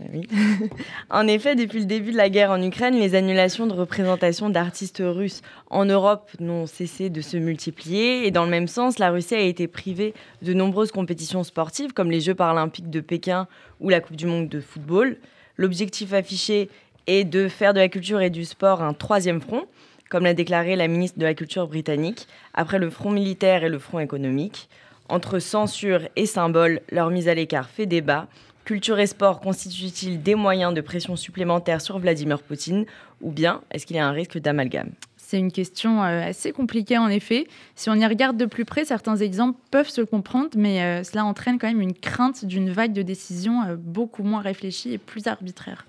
[0.00, 0.26] Oui.
[1.10, 5.02] en effet, depuis le début de la guerre en Ukraine, les annulations de représentation d'artistes
[5.04, 8.26] russes en Europe n'ont cessé de se multiplier.
[8.26, 12.10] Et dans le même sens, la Russie a été privée de nombreuses compétitions sportives, comme
[12.10, 13.46] les Jeux paralympiques de Pékin
[13.80, 15.18] ou la Coupe du Monde de football.
[15.58, 16.70] L'objectif affiché
[17.06, 19.66] est de faire de la culture et du sport un troisième front,
[20.08, 23.78] comme l'a déclaré la ministre de la Culture britannique, après le front militaire et le
[23.78, 24.68] front économique.
[25.08, 28.28] Entre censure et symbole, leur mise à l'écart fait débat.
[28.64, 32.84] Culture et sport constituent-ils des moyens de pression supplémentaires sur Vladimir Poutine
[33.20, 34.90] ou bien est-ce qu'il y a un risque d'amalgame?
[35.16, 37.48] C'est une question euh, assez compliquée en effet.
[37.74, 41.24] Si on y regarde de plus près, certains exemples peuvent se comprendre, mais euh, cela
[41.24, 45.26] entraîne quand même une crainte d'une vague de décisions euh, beaucoup moins réfléchie et plus
[45.26, 45.86] arbitraire.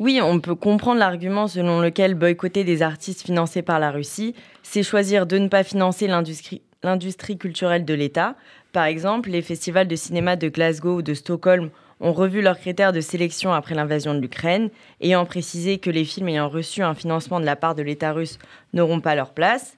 [0.00, 4.82] Oui, on peut comprendre l'argument selon lequel boycotter des artistes financés par la Russie, c'est
[4.82, 8.34] choisir de ne pas financer l'industrie culturelle de l'État.
[8.72, 11.68] Par exemple, les festivals de cinéma de Glasgow ou de Stockholm
[12.00, 16.28] ont revu leurs critères de sélection après l'invasion de l'Ukraine, ayant précisé que les films
[16.28, 18.38] ayant reçu un financement de la part de l'État russe
[18.72, 19.76] n'auront pas leur place.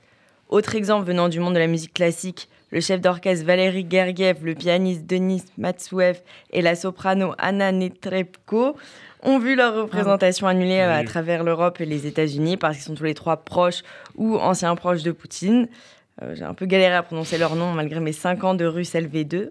[0.48, 4.54] Autre exemple venant du monde de la musique classique, le chef d'orchestre Valéry Gergiev, le
[4.54, 8.76] pianiste Denis Matsouev et la soprano Anna Netrebko
[9.22, 12.94] ont vu leur représentation annulée euh, à travers l'Europe et les États-Unis parce qu'ils sont
[12.94, 13.82] tous les trois proches
[14.16, 15.68] ou anciens proches de Poutine.
[16.22, 18.94] Euh, j'ai un peu galéré à prononcer leur nom malgré mes 5 ans de russe
[18.94, 19.50] LV2.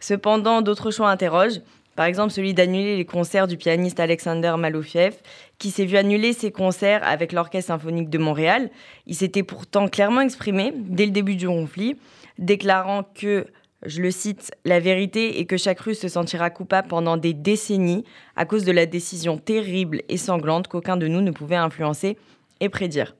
[0.00, 1.60] Cependant, d'autres choix interrogent.
[1.96, 5.14] Par exemple, celui d'annuler les concerts du pianiste Alexander Malofiev,
[5.58, 8.70] qui s'est vu annuler ses concerts avec l'Orchestre symphonique de Montréal.
[9.06, 11.96] Il s'était pourtant clairement exprimé dès le début du conflit,
[12.38, 13.46] déclarant que,
[13.84, 18.04] je le cite, la vérité est que chaque Russe se sentira coupable pendant des décennies
[18.36, 22.18] à cause de la décision terrible et sanglante qu'aucun de nous ne pouvait influencer
[22.60, 23.14] et prédire.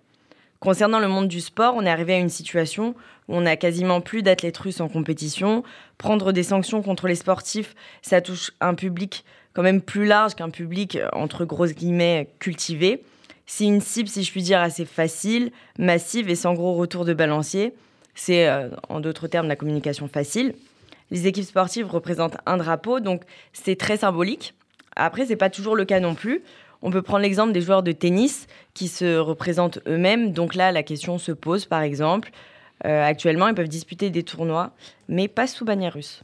[0.60, 2.94] Concernant le monde du sport, on est arrivé à une situation
[3.28, 5.62] où on n'a quasiment plus d'athlètes russes en compétition.
[5.98, 10.50] Prendre des sanctions contre les sportifs, ça touche un public quand même plus large qu'un
[10.50, 13.02] public, euh, entre grosses guillemets, cultivé.
[13.46, 17.14] C'est une cible, si je puis dire, assez facile, massive et sans gros retour de
[17.14, 17.72] balancier.
[18.14, 20.54] C'est, euh, en d'autres termes, la communication facile.
[21.10, 24.52] Les équipes sportives représentent un drapeau, donc c'est très symbolique.
[24.94, 26.42] Après, c'est pas toujours le cas non plus.
[26.86, 30.30] On peut prendre l'exemple des joueurs de tennis qui se représentent eux-mêmes.
[30.30, 32.30] Donc là, la question se pose, par exemple.
[32.84, 34.70] Euh, actuellement, ils peuvent disputer des tournois,
[35.08, 36.22] mais pas sous bannière russe.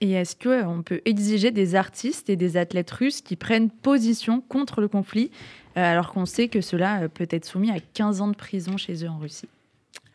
[0.00, 4.80] Et est-ce qu'on peut exiger des artistes et des athlètes russes qui prennent position contre
[4.80, 5.30] le conflit,
[5.76, 8.76] euh, alors qu'on sait que cela euh, peut être soumis à 15 ans de prison
[8.76, 9.48] chez eux en Russie?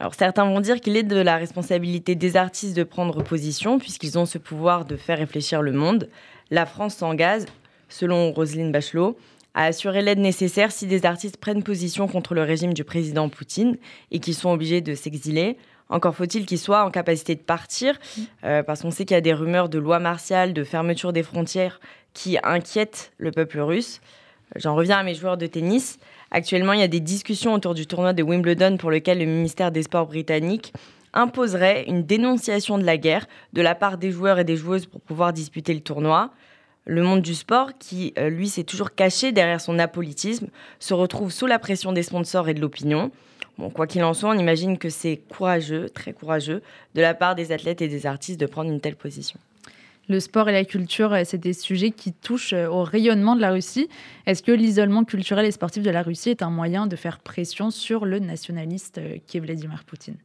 [0.02, 4.20] Alors certains vont dire qu'il est de la responsabilité des artistes de prendre position puisqu'ils
[4.20, 6.10] ont ce pouvoir de faire réfléchir le monde.
[6.52, 7.44] La France s'engage,
[7.88, 9.18] selon Roselyne Bachelot,
[9.56, 13.78] à assurer l'aide nécessaire si des artistes prennent position contre le régime du président Poutine
[14.12, 15.58] et qu'ils sont obligés de s'exiler.
[15.90, 17.98] Encore faut-il qu'ils soient en capacité de partir,
[18.44, 21.24] euh, parce qu'on sait qu'il y a des rumeurs de loi martiale, de fermeture des
[21.24, 21.80] frontières
[22.14, 24.02] qui inquiètent le peuple russe.
[24.56, 26.00] J'en reviens à mes joueurs de tennis.
[26.32, 29.72] Actuellement, il y a des discussions autour du tournoi de Wimbledon pour lequel le ministère
[29.72, 30.74] des Sports britannique
[31.14, 35.00] imposerait une dénonciation de la guerre de la part des joueurs et des joueuses pour
[35.00, 36.32] pouvoir disputer le tournoi
[36.86, 40.48] le monde du sport, qui euh, lui s'est toujours caché derrière son apolitisme,
[40.80, 43.12] se retrouve sous la pression des sponsors et de l'opinion.
[43.58, 46.62] Bon, quoi qu'il en soit, on imagine que c'est courageux, très courageux,
[46.94, 49.40] de la part des athlètes et des artistes de prendre une telle position.
[50.08, 53.42] Le sport et la culture, euh, c'est des sujets qui touchent euh, au rayonnement de
[53.42, 53.90] la Russie.
[54.28, 57.72] Est-ce que l'isolement culturel et sportif de la Russie est un moyen de faire pression
[57.72, 60.18] sur le nationaliste qui est Vladimir Poutine?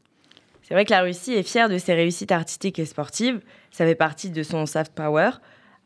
[0.62, 3.40] C'est vrai que la Russie est fière de ses réussites artistiques et sportives.
[3.73, 5.31] Ça fait partie de son soft power.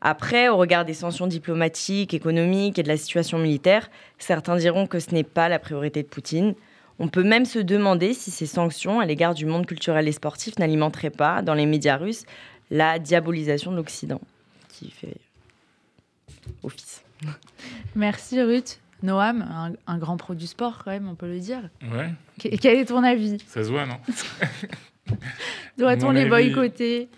[0.06, 5.00] Après, au regard des sanctions diplomatiques, économiques et de la situation militaire, certains diront que
[5.00, 6.54] ce n'est pas la priorité de Poutine.
[6.98, 10.58] On peut même se demander si ces sanctions à l'égard du monde culturel et sportif
[10.58, 12.26] n'alimenteraient pas, dans les médias russes,
[12.70, 14.20] la diabolisation de l'Occident,
[14.68, 15.16] qui fait
[16.62, 17.02] office.
[17.96, 18.80] Merci Ruth.
[19.02, 21.62] Noam, un, grand pro du sport quand même, on peut le dire.
[21.82, 22.12] Ouais.
[22.38, 23.38] quel est ton avis?
[23.46, 23.98] Ça se voit, non?
[25.78, 27.08] Doit-on les boycotter?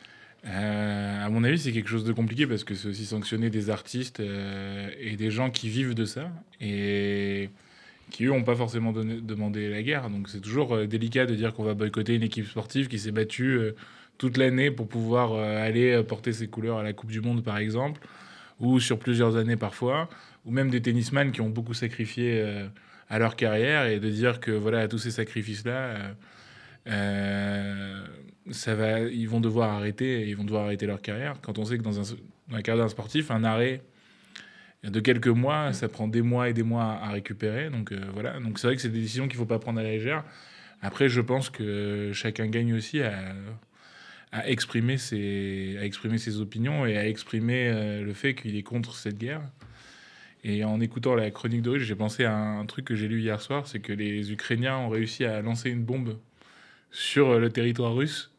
[0.48, 3.70] Euh, à mon avis, c'est quelque chose de compliqué parce que c'est aussi sanctionner des
[3.70, 6.30] artistes euh, et des gens qui vivent de ça
[6.60, 7.50] et
[8.10, 10.08] qui, eux, n'ont pas forcément demandé la guerre.
[10.08, 13.10] Donc c'est toujours euh, délicat de dire qu'on va boycotter une équipe sportive qui s'est
[13.10, 13.60] battue
[14.18, 18.00] toute l'année pour pouvoir aller porter ses couleurs à la Coupe du Monde, par exemple,
[18.60, 20.08] ou sur plusieurs années parfois,
[20.46, 22.42] ou même des tennisman qui ont beaucoup sacrifié
[23.10, 26.14] à leur carrière et de dire que voilà, tous ces sacrifices-là
[28.50, 31.36] ça va, ils vont devoir arrêter, ils vont devoir arrêter leur carrière.
[31.42, 32.14] Quand on sait que dans, un,
[32.48, 33.82] dans la carrière d'un sportif, un arrêt
[34.84, 37.70] de quelques mois, ça prend des mois et des mois à, récupérer.
[37.70, 39.82] Donc euh, voilà, donc c'est vrai que c'est des décisions qu'il faut pas prendre à
[39.82, 40.24] la légère.
[40.82, 43.34] Après, je pense que chacun gagne aussi à,
[44.30, 48.62] à exprimer ses, à exprimer ses opinions et à exprimer euh, le fait qu'il est
[48.62, 49.42] contre cette guerre.
[50.44, 53.40] Et en écoutant la chronique de j'ai pensé à un truc que j'ai lu hier
[53.40, 56.18] soir, c'est que les Ukrainiens ont réussi à lancer une bombe
[56.92, 58.30] sur le territoire russe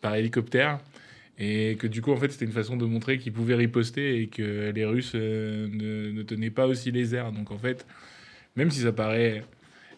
[0.00, 0.78] par hélicoptère
[1.40, 4.26] et que du coup en fait c'était une façon de montrer qu'ils pouvaient riposter et
[4.28, 5.68] que les Russes euh,
[6.12, 7.32] ne, tenaient pas aussi les airs.
[7.32, 7.86] Donc en fait,
[8.56, 9.42] même si ça paraît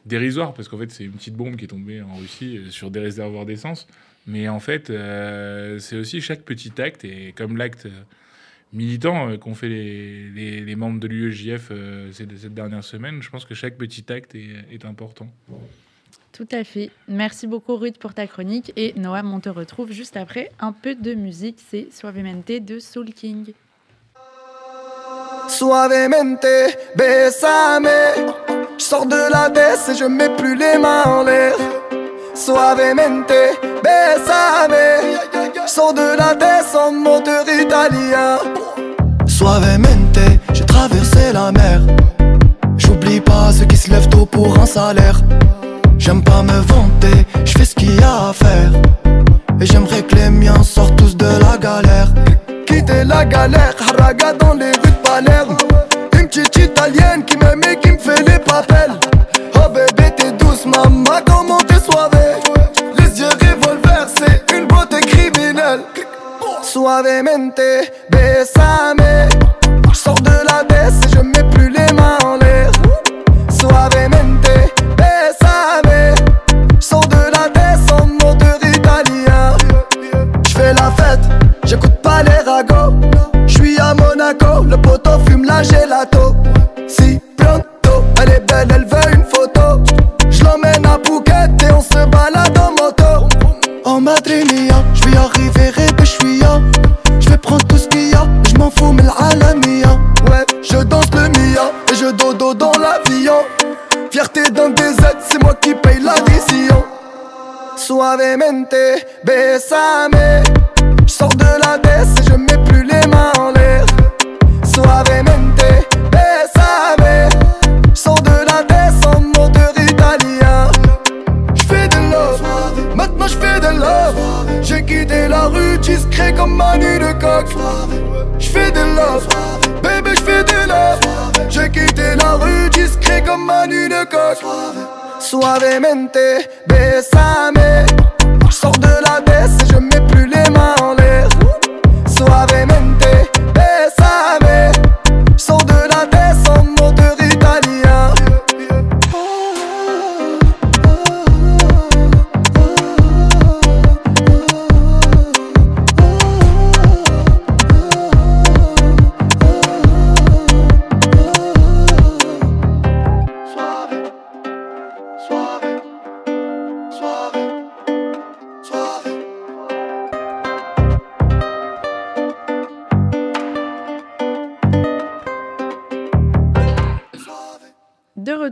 [0.06, 2.90] dérisoire parce qu'en fait, c'est une petite bombe qui est tombée en Russie euh, sur
[2.90, 3.88] des réservoirs d'essence.
[4.28, 7.88] Mais en fait, euh, c'est aussi chaque petit acte, et comme l'acte
[8.72, 11.72] militant qu'ont fait les, membres de l'UEJF
[12.12, 15.28] cette dernière semaine, je pense que chaque petit acte est important.
[16.32, 16.90] Tout à fait.
[17.08, 18.72] Merci beaucoup Ruth pour ta chronique.
[18.76, 21.58] Et Noam, on te retrouve juste après un peu de musique.
[21.70, 23.52] C'est Suavemente de Soul King.
[25.48, 26.46] Suavemente,
[26.96, 27.88] besame.
[28.78, 31.54] Je sors de la baisse et je mets plus les mains en l'air.
[32.34, 33.32] Suavemente,
[33.84, 34.74] besame.
[35.54, 38.38] Je sors de la baisse en moteur italien.
[39.26, 40.18] Suavemente,
[40.54, 41.82] j'ai traversé la mer.
[42.78, 45.20] J'oublie pas ceux qui se lèvent tôt pour un salaire.
[46.04, 48.72] J'aime pas me vanter, je fais ce qu'il y a à faire.
[49.60, 52.08] Et j'aimerais que les miens sortent tous de la galère.
[52.66, 55.56] Quitter la galère, haraga dans les rues de Palerme.
[56.18, 58.98] Une petite italienne qui m'aime et qui me fait les papels.
[59.54, 62.34] Oh bébé, t'es douce, maman, comment t'es soivée?
[62.98, 65.82] Les yeux revolver, c'est une beauté criminelle.
[66.64, 67.60] Suavemente,
[68.10, 69.28] besame.
[69.88, 72.18] Je sors de la baisse et je mets plus les mains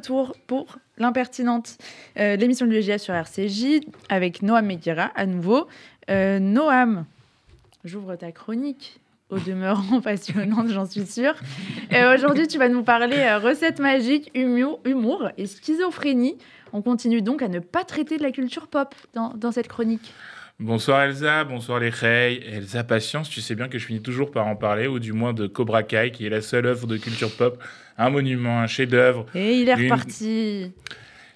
[0.00, 1.76] retour pour l'impertinente,
[2.18, 5.68] euh, l'émission de l'UEJF sur RCJ avec Noam Meguira à nouveau.
[6.08, 7.04] Euh, Noam,
[7.84, 11.34] j'ouvre ta chronique au demeurant passionnante, j'en suis sûre.
[11.92, 14.80] Euh, Aujourd'hui, tu vas nous parler euh, recettes magiques, humour,
[15.36, 16.38] et schizophrénie.
[16.72, 20.14] On continue donc à ne pas traiter de la culture pop dans cette chronique.
[20.60, 22.40] Bonsoir Elsa, bonsoir les Rey.
[22.52, 25.32] Elsa, patience, tu sais bien que je finis toujours par en parler, ou du moins
[25.32, 27.62] de Cobra Kai, qui est la seule œuvre de culture pop,
[27.96, 29.24] un monument, un chef-d'œuvre.
[29.34, 30.72] Et il est Une- reparti.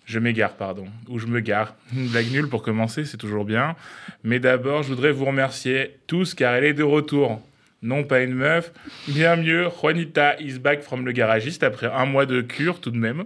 [0.05, 1.75] Je m'égare, pardon, ou je me gare.
[1.97, 3.75] Une blague nulle pour commencer, c'est toujours bien.
[4.23, 7.41] Mais d'abord, je voudrais vous remercier tous car elle est de retour.
[7.81, 8.73] Non pas une meuf,
[9.09, 12.99] bien mieux, Juanita is back from le garagiste après un mois de cure tout de
[12.99, 13.25] même.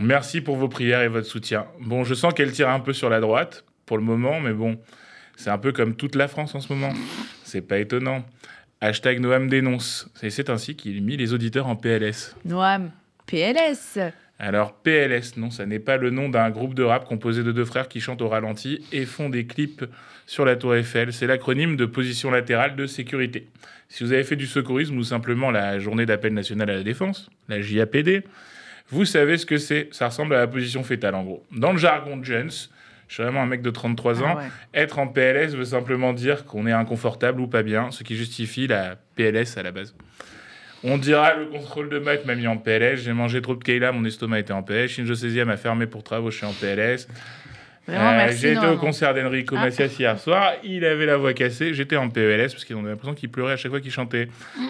[0.00, 1.66] Merci pour vos prières et votre soutien.
[1.80, 4.78] Bon, je sens qu'elle tire un peu sur la droite pour le moment, mais bon,
[5.36, 6.92] c'est un peu comme toute la France en ce moment.
[7.44, 8.24] C'est pas étonnant.
[8.80, 10.08] Hashtag Noam dénonce.
[10.22, 12.34] Et c'est ainsi qu'il mit les auditeurs en PLS.
[12.44, 12.90] Noam,
[13.26, 13.98] PLS.
[14.38, 17.64] Alors PLS, non, ça n'est pas le nom d'un groupe de rap composé de deux
[17.64, 19.84] frères qui chantent au ralenti et font des clips
[20.26, 21.12] sur la tour Eiffel.
[21.12, 23.46] C'est l'acronyme de position latérale de sécurité.
[23.88, 27.30] Si vous avez fait du secourisme ou simplement la journée d'appel national à la défense,
[27.48, 28.24] la JAPD,
[28.88, 29.88] vous savez ce que c'est.
[29.92, 31.46] Ça ressemble à la position fétale en gros.
[31.52, 32.50] Dans le jargon de Jones,
[33.12, 34.44] je suis vraiment un mec de 33 ans, Ah ouais.
[34.72, 38.66] être en PLS veut simplement dire qu'on est inconfortable ou pas bien, ce qui justifie
[38.66, 39.94] la PLS à la base.
[40.82, 43.92] On dira le contrôle de maths m'a mis en PLS, j'ai mangé trop de Kayla,
[43.92, 47.06] mon estomac était en PLS, Shinjo Seizième m'a fermé pour travaux, je suis en PLS.
[47.90, 49.64] Euh, j'ai été au concert d'Enrico Ah.
[49.64, 53.14] Macias hier soir, il avait la voix cassée, j'étais en PLS parce qu'ils ont l'impression
[53.14, 54.28] qu'il pleurait à chaque fois qu'il chantait.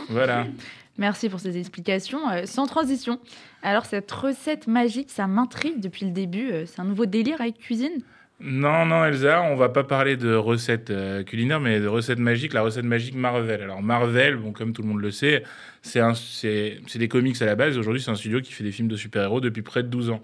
[0.09, 0.46] Voilà.
[0.98, 2.28] Merci pour ces explications.
[2.31, 3.18] Euh, sans transition.
[3.62, 6.50] Alors, cette recette magique, ça m'intrigue depuis le début.
[6.52, 8.02] Euh, c'est un nouveau délire avec cuisine?
[8.44, 12.52] Non, non, Elsa, on va pas parler de recettes euh, culinaires, mais de recettes magiques,
[12.52, 13.62] la recette magique Marvel.
[13.62, 15.44] Alors, Marvel, bon, comme tout le monde le sait,
[15.82, 16.02] c'est
[16.96, 17.78] des comics à la base.
[17.78, 20.20] Aujourd'hui, c'est un studio qui fait des films de super-héros depuis près de 12 ans.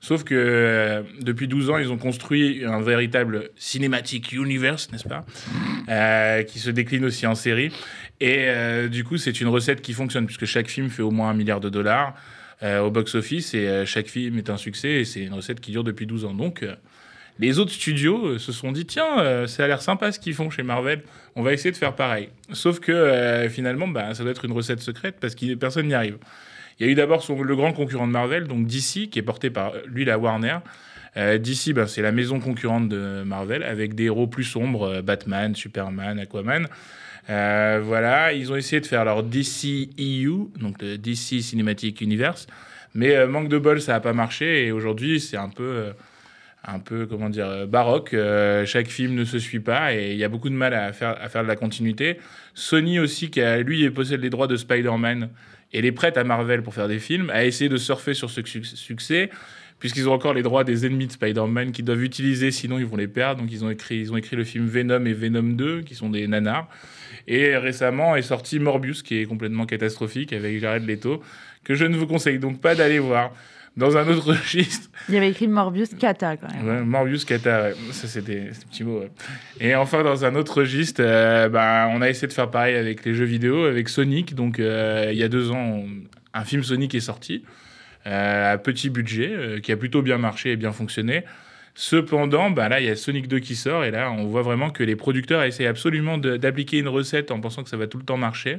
[0.00, 5.24] Sauf que euh, depuis 12 ans, ils ont construit un véritable cinématique universe, n'est-ce pas?
[5.88, 7.72] Euh, Qui se décline aussi en série.
[8.20, 8.48] Et
[8.90, 11.60] du coup, c'est une recette qui fonctionne, puisque chaque film fait au moins un milliard
[11.60, 12.14] de dollars
[12.62, 16.06] au box-office, et chaque film est un succès, et c'est une recette qui dure depuis
[16.06, 16.34] 12 ans.
[16.34, 16.64] Donc,
[17.38, 20.62] les autres studios se sont dit, tiens, ça a l'air sympa ce qu'ils font chez
[20.62, 21.02] Marvel,
[21.34, 22.28] on va essayer de faire pareil.
[22.52, 26.18] Sauf que finalement, bah, ça doit être une recette secrète, parce que personne n'y arrive.
[26.78, 29.50] Il y a eu d'abord le grand concurrent de Marvel, donc DC, qui est porté
[29.50, 30.58] par lui, la Warner.
[31.16, 35.02] Euh, DC, ben, c'est la maison concurrente de Marvel, avec des héros plus sombres, euh,
[35.02, 36.66] Batman, Superman, Aquaman.
[37.30, 42.46] Euh, voilà, ils ont essayé de faire leur DC EU, donc le DC Cinematic Universe,
[42.94, 45.92] mais manque de bol, ça n'a pas marché, et aujourd'hui, c'est un peu,
[46.64, 48.14] un peu, comment dire, baroque.
[48.66, 51.16] chaque film ne se suit pas, et il y a beaucoup de mal à faire,
[51.20, 52.18] à faire de la continuité.
[52.54, 55.30] Sony aussi, qui a, lui, possède les droits de Spider-Man,
[55.72, 58.42] et les prête à Marvel pour faire des films, a essayé de surfer sur ce
[58.44, 59.30] succès,
[59.78, 62.96] puisqu'ils ont encore les droits des ennemis de Spider-Man qu'ils doivent utiliser, sinon ils vont
[62.96, 63.40] les perdre.
[63.40, 66.10] Donc ils ont écrit, ils ont écrit le film Venom et Venom 2, qui sont
[66.10, 66.68] des nanars.
[67.26, 71.22] Et récemment est sorti Morbius, qui est complètement catastrophique, avec Jared Leto,
[71.64, 73.32] que je ne vous conseille donc pas d'aller voir.
[73.76, 74.90] Dans un autre registre.
[75.08, 76.84] Il y avait écrit Morbius Kata quand même.
[76.84, 77.74] Morbius Kata, ouais.
[77.92, 79.02] ça c'était un petit mot.
[79.60, 83.04] Et enfin, dans un autre registre, euh, bah, on a essayé de faire pareil avec
[83.04, 84.34] les jeux vidéo, avec Sonic.
[84.34, 85.84] Donc euh, il y a deux ans,
[86.34, 87.44] un film Sonic est sorti,
[88.06, 91.24] euh, à petit budget, qui a plutôt bien marché et bien fonctionné.
[91.74, 94.68] Cependant, bah là, il y a Sonic 2 qui sort, et là, on voit vraiment
[94.68, 98.04] que les producteurs essayent absolument d'appliquer une recette en pensant que ça va tout le
[98.04, 98.58] temps marcher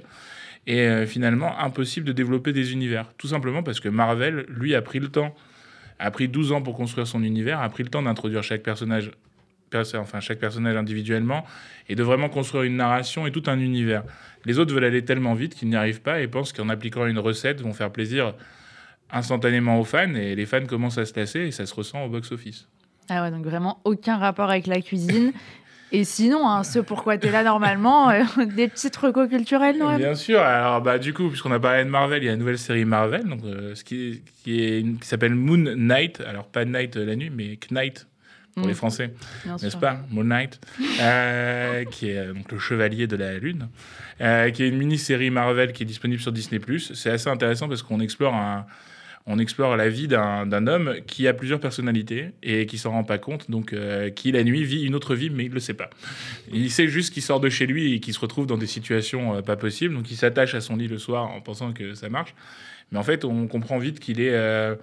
[0.68, 3.12] et euh, finalement impossible de développer des univers.
[3.18, 5.36] Tout simplement parce que Marvel, lui, a pris le temps,
[6.00, 9.12] a pris 12 ans pour construire son univers, a pris le temps d'introduire chaque personnage,
[9.96, 11.46] enfin chaque personnage individuellement,
[11.90, 14.04] et de vraiment construire une narration et tout un univers.
[14.46, 17.20] Les autres veulent aller tellement vite qu'ils n'y arrivent pas et pensent qu'en appliquant une
[17.20, 18.34] recette vont faire plaisir
[19.12, 22.10] instantanément aux fans, et les fans commencent à se lasser et ça se ressent au
[22.10, 22.68] box-office.
[23.10, 25.34] Ah ouais, donc vraiment aucun rapport avec la cuisine.
[25.96, 28.24] Et sinon, hein, ce pourquoi tu es là normalement, euh,
[28.56, 30.42] des petites recos culturelles, Noël Bien sûr.
[30.42, 32.84] Alors, bah, du coup, puisqu'on a parlé de Marvel, il y a une nouvelle série
[32.84, 36.20] Marvel, donc, euh, ce qui, qui, est, qui s'appelle Moon Knight.
[36.22, 38.08] Alors, pas Night euh, la nuit, mais Knight
[38.56, 38.76] pour les mm.
[38.76, 39.14] Français,
[39.62, 40.60] n'est-ce pas Moon Knight,
[41.92, 43.68] qui est donc le chevalier de la Lune,
[44.18, 44.24] qui
[44.64, 46.60] est une mini-série Marvel qui est disponible sur Disney+.
[46.94, 48.68] C'est assez intéressant parce qu'on explore un
[49.26, 53.18] on explore la vie d'un homme qui a plusieurs personnalités et qui s'en rend pas
[53.18, 55.90] compte, donc euh, qui la nuit vit une autre vie, mais il le sait pas.
[56.52, 59.36] Il sait juste qu'il sort de chez lui et qu'il se retrouve dans des situations
[59.36, 62.10] euh, pas possibles, donc il s'attache à son lit le soir en pensant que ça
[62.10, 62.36] marche.
[62.92, 64.76] Mais en fait, on comprend vite qu'il est, euh,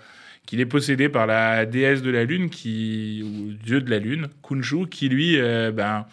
[0.46, 4.28] qu'il est possédé par la déesse de la lune, qui, ou dieu de la lune,
[4.42, 6.06] Kunshu, qui lui, ben,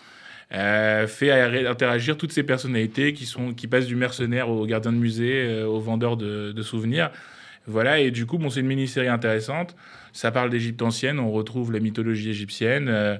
[1.07, 5.63] fait interagir toutes ces personnalités qui, sont, qui passent du mercenaire au gardien de musée,
[5.63, 7.09] au vendeur de, de souvenirs.
[7.67, 9.75] Voilà, et du coup, bon, c'est une mini-série intéressante.
[10.13, 12.87] Ça parle d'Égypte ancienne, on retrouve la mythologie égyptienne.
[12.87, 13.17] Euh,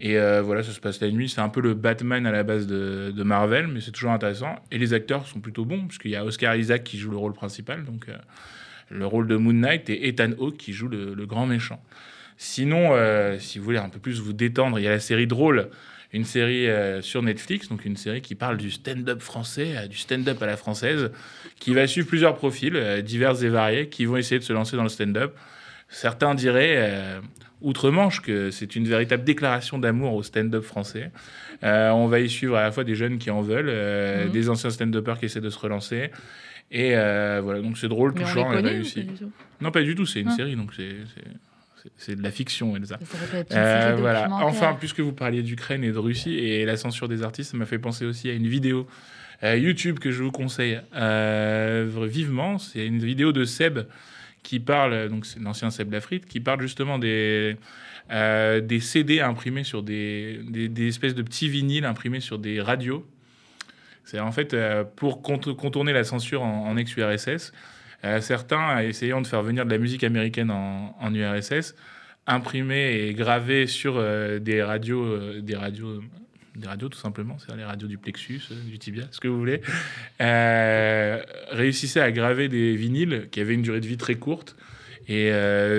[0.00, 1.28] et euh, voilà, ça se passe la nuit.
[1.28, 4.56] C'est un peu le Batman à la base de, Marvel, mais c'est toujours intéressant.
[4.72, 7.34] Et les acteurs sont plutôt bons, puisqu'il y a Oscar Isaac qui joue le rôle
[7.34, 8.16] principal, donc euh,
[8.90, 11.80] le rôle de Moon Knight, et Ethan Hawke qui joue le, le grand méchant.
[12.36, 12.90] Sinon,
[13.38, 15.70] si vous voulez un peu plus vous détendre, il y a la série drôle
[16.14, 19.98] une série euh, sur Netflix, donc une série qui parle du stand-up français, euh, du
[19.98, 21.10] stand-up à la française,
[21.58, 24.76] qui va suivre plusieurs profils euh, divers et variés qui vont essayer de se lancer
[24.76, 25.34] dans le stand-up.
[25.88, 27.20] Certains diraient,
[27.60, 31.12] outre-Manche, que c'est une véritable déclaration d'amour au stand-up français.
[31.62, 33.70] on va y suivre à la fois des jeunes qui en veulent,
[34.26, 34.32] mhm.
[34.32, 36.10] des anciens stand-uppers qui essaient de se relancer.
[36.72, 39.06] Et voilà, donc c'est drôle, touchant et réussi.
[39.60, 40.36] Non, pas du tout, c'est une ah.
[40.36, 40.96] série, donc c'est
[41.96, 42.98] c'est de la fiction, Elsa.
[43.52, 44.28] Euh, voilà.
[44.30, 47.66] Enfin, puisque vous parliez d'Ukraine et de Russie et la censure des artistes, ça m'a
[47.66, 48.86] fait penser aussi à une vidéo
[49.42, 52.58] euh, YouTube que je vous conseille euh, vivement.
[52.58, 53.80] C'est une vidéo de Seb
[54.42, 57.56] qui parle, donc c'est l'ancien Seb Lafrite, qui parle justement des,
[58.10, 63.06] des CD imprimés sur des, des, espèces de petits vinyles imprimés sur des radios.
[64.04, 64.54] C'est en fait
[64.96, 67.52] pour contourner la censure en, en ex-URSS.
[68.04, 71.74] Euh, certains essayant de faire venir de la musique américaine en, URSS,
[72.26, 76.02] imprimée et gravée sur euh, des radios, euh, des radios,
[76.54, 79.60] des radios tout simplement, c'est-à-dire les radios du plexus, du tibia, ce que vous voulez,
[81.50, 84.56] réussissaient à graver des vinyles qui avaient une durée de vie très courte
[85.08, 85.32] et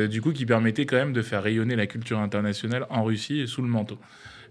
[0.07, 3.61] du coup qui permettaient quand même de faire rayonner la culture internationale en Russie sous
[3.61, 3.97] le manteau.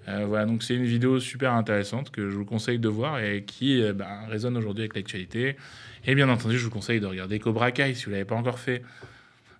[0.06, 3.82] Voilà, donc c'est une vidéo super intéressante que je vous conseille de voir et qui
[3.92, 5.56] ben, résonne aujourd'hui avec l'actualité
[6.06, 8.34] et bien entendu, je vous conseille de regarder Cobra Kai si vous ne l'avez pas
[8.34, 8.82] encore fait.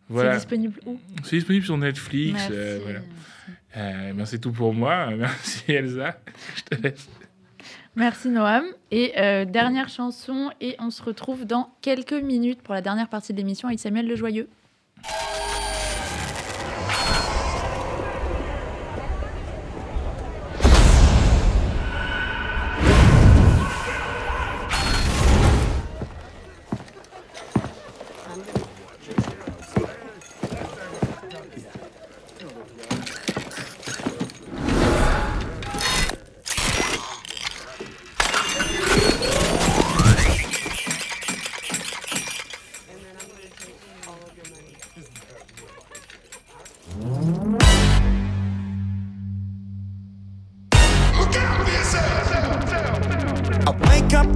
[0.09, 0.33] Voilà.
[0.33, 1.01] C'est disponible où?
[1.23, 2.49] C'est disponible sur Netflix.
[2.51, 3.01] Euh, voilà.
[3.77, 5.09] Euh, ben, c'est tout pour moi.
[5.17, 6.19] Merci Elsa.
[6.57, 7.09] Je te laisse.
[7.97, 8.65] Merci Noam.
[8.91, 13.33] Et euh, dernière chanson, et on se retrouve dans quelques minutes pour la dernière partie
[13.33, 14.49] de l'émission avec Samuel Le Joyeux.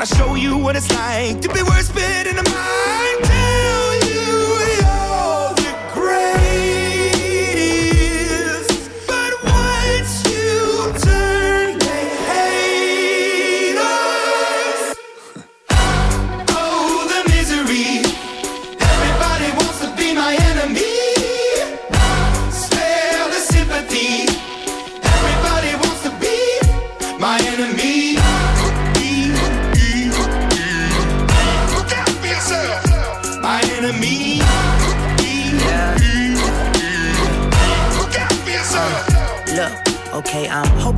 [0.00, 2.29] When I show you what it's like to be worse fit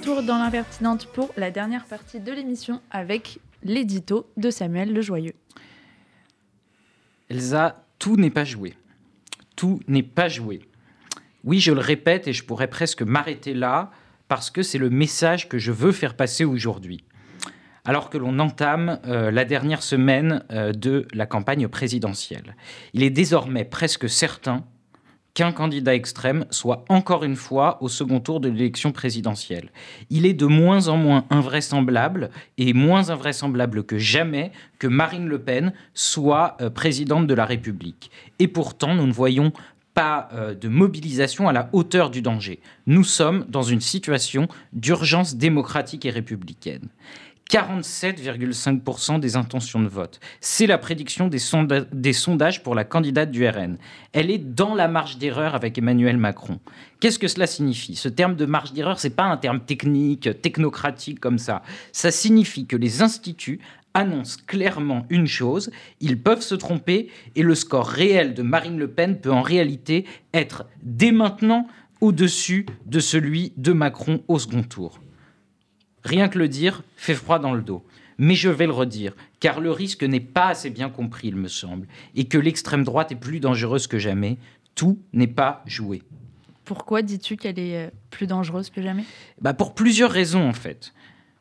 [0.00, 5.34] Retour dans l'impertinente pour la dernière partie de l'émission avec l'édito de Samuel Le Joyeux.
[7.28, 8.78] Elsa, tout n'est pas joué.
[9.56, 10.62] Tout n'est pas joué.
[11.44, 13.90] Oui, je le répète et je pourrais presque m'arrêter là
[14.26, 17.04] parce que c'est le message que je veux faire passer aujourd'hui.
[17.84, 22.56] Alors que l'on entame euh, la dernière semaine euh, de la campagne présidentielle,
[22.94, 24.64] il est désormais presque certain
[25.34, 29.70] qu'un candidat extrême soit encore une fois au second tour de l'élection présidentielle.
[30.10, 35.40] Il est de moins en moins invraisemblable et moins invraisemblable que jamais que Marine Le
[35.40, 38.10] Pen soit euh, présidente de la République.
[38.38, 39.52] Et pourtant, nous ne voyons
[39.94, 42.60] pas euh, de mobilisation à la hauteur du danger.
[42.86, 46.88] Nous sommes dans une situation d'urgence démocratique et républicaine.
[47.50, 50.20] 47,5% des intentions de vote.
[50.40, 53.76] C'est la prédiction des, sonda- des sondages pour la candidate du RN.
[54.12, 56.60] Elle est dans la marge d'erreur avec Emmanuel Macron.
[57.00, 57.96] Qu'est-ce que cela signifie?
[57.96, 61.62] Ce terme de marge d'erreur, c'est pas un terme technique, technocratique comme ça.
[61.90, 63.58] Ça signifie que les instituts
[63.94, 68.86] annoncent clairement une chose, ils peuvent se tromper et le score réel de Marine Le
[68.86, 71.66] Pen peut en réalité être dès maintenant
[72.00, 75.00] au-dessus de celui de Macron au second tour.
[76.04, 77.84] Rien que le dire fait froid dans le dos.
[78.18, 81.48] Mais je vais le redire, car le risque n'est pas assez bien compris, il me
[81.48, 84.36] semble, et que l'extrême droite est plus dangereuse que jamais.
[84.74, 86.02] Tout n'est pas joué.
[86.66, 89.04] Pourquoi dis-tu qu'elle est euh, plus dangereuse que jamais?
[89.40, 90.92] Bah, Pour plusieurs raisons, en fait.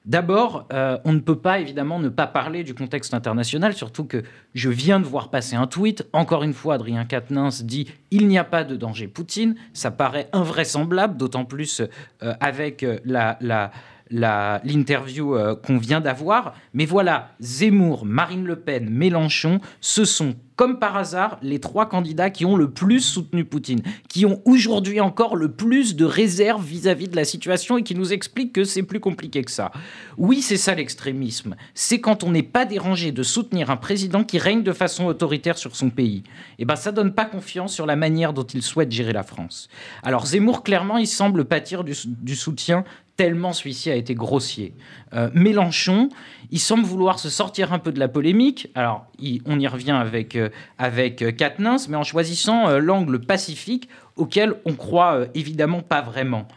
[0.05, 4.24] D'abord, euh, on ne peut pas évidemment ne pas parler du contexte international, surtout que
[4.55, 6.07] je viens de voir passer un tweet.
[6.14, 9.55] Encore une fois, Adrien Quatennens dit il n'y a pas de danger Poutine.
[9.74, 11.82] Ça paraît invraisemblable, d'autant plus
[12.24, 13.72] euh, avec la, la-
[14.10, 16.55] l'interview euh, qu'on vient d'avoir.
[16.74, 22.30] Mais voilà, Zemmour, Marine Le Pen, Mélenchon, ce sont comme par hasard les trois candidats
[22.30, 27.07] qui ont le plus soutenu Poutine, qui ont aujourd'hui encore le plus de réserves vis-à-vis
[27.07, 29.72] de la situation et qui nous expliquent que c'est plus compliqué que ça.
[30.18, 31.55] Oui, c'est ça l'extrémisme.
[31.76, 35.57] C'est quand on n'est pas dérangé de soutenir un président qui règne de façon autoritaire
[35.57, 36.24] sur son pays.
[36.57, 39.70] Et ben ça donne pas confiance sur la manière dont il souhaite gérer la France.
[40.03, 42.84] Alors Zemmour, clairement, il semble pâtir du, soutien
[43.20, 44.74] tellement celui-ci a été grossier.
[45.14, 46.07] Euh, Mélenchon,
[46.51, 48.70] il semble vouloir se sortir un peu de la polémique.
[48.76, 49.07] Alors,
[49.45, 54.56] on y revient avec, euh, avec euh, Quatennens, mais en choisissant euh, l'angle pacifique auquel
[54.66, 56.47] on croit euh, évidemment pas vraiment.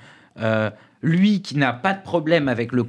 [1.02, 2.84] Lui qui n'a pas de problème avec le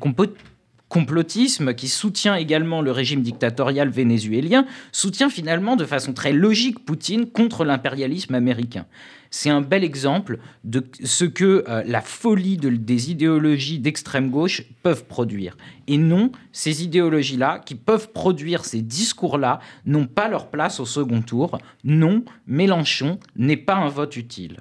[0.88, 7.30] complotisme, qui soutient également le régime dictatorial vénézuélien, soutient finalement de façon très logique Poutine
[7.30, 8.86] contre l'impérialisme américain.
[9.36, 15.05] C'est un bel exemple de ce que euh, la folie des idéologies d'extrême gauche peuvent
[15.05, 15.57] produire.
[15.88, 21.23] Et non, ces idéologies-là, qui peuvent produire ces discours-là, n'ont pas leur place au second
[21.23, 21.57] tour.
[21.84, 24.59] Non, Mélenchon n'est pas un vote utile.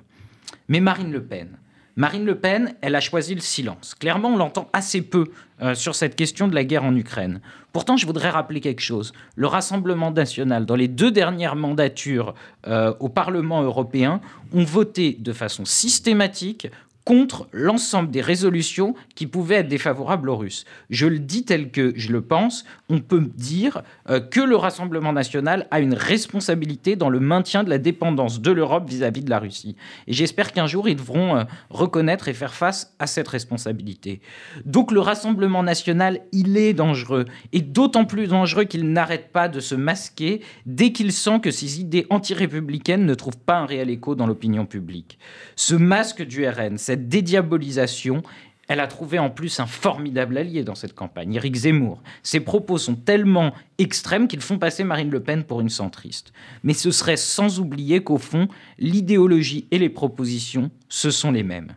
[0.68, 1.58] Mais Marine Le Pen,
[1.96, 3.94] Marine Le Pen, elle a choisi le silence.
[3.94, 5.30] Clairement, on l'entend assez peu
[5.60, 7.40] euh, sur cette question de la guerre en Ukraine.
[7.72, 9.12] Pourtant, je voudrais rappeler quelque chose.
[9.36, 12.34] Le Rassemblement national, dans les deux dernières mandatures
[12.66, 14.20] euh, au Parlement européen,
[14.54, 16.68] ont voté de façon systématique
[17.04, 20.64] contre l'ensemble des résolutions qui pouvaient être défavorables aux Russes.
[20.90, 25.12] Je le dis tel que je le pense, on peut dire euh, que le Rassemblement
[25.12, 29.38] national a une responsabilité dans le maintien de la dépendance de l'Europe vis-à-vis de la
[29.38, 29.76] Russie.
[30.06, 34.20] Et j'espère qu'un jour, ils devront euh, reconnaître et faire face à cette responsabilité.
[34.64, 39.60] Donc le Rassemblement national, il est dangereux, et d'autant plus dangereux qu'il n'arrête pas de
[39.60, 44.14] se masquer dès qu'il sent que ses idées anti-républicaines ne trouvent pas un réel écho
[44.14, 45.18] dans l'opinion publique.
[45.56, 48.22] Ce masque du RN, cette dédiabolisation,
[48.68, 52.02] elle a trouvé en plus un formidable allié dans cette campagne, Éric Zemmour.
[52.22, 56.32] Ses propos sont tellement extrêmes qu'ils font passer Marine Le Pen pour une centriste.
[56.62, 61.74] Mais ce serait sans oublier qu'au fond, l'idéologie et les propositions, ce sont les mêmes.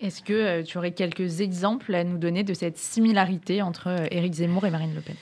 [0.00, 4.06] Est-ce que euh, tu aurais quelques exemples à nous donner de cette similarité entre euh,
[4.10, 5.16] Éric Zemmour et Marine Le Pen?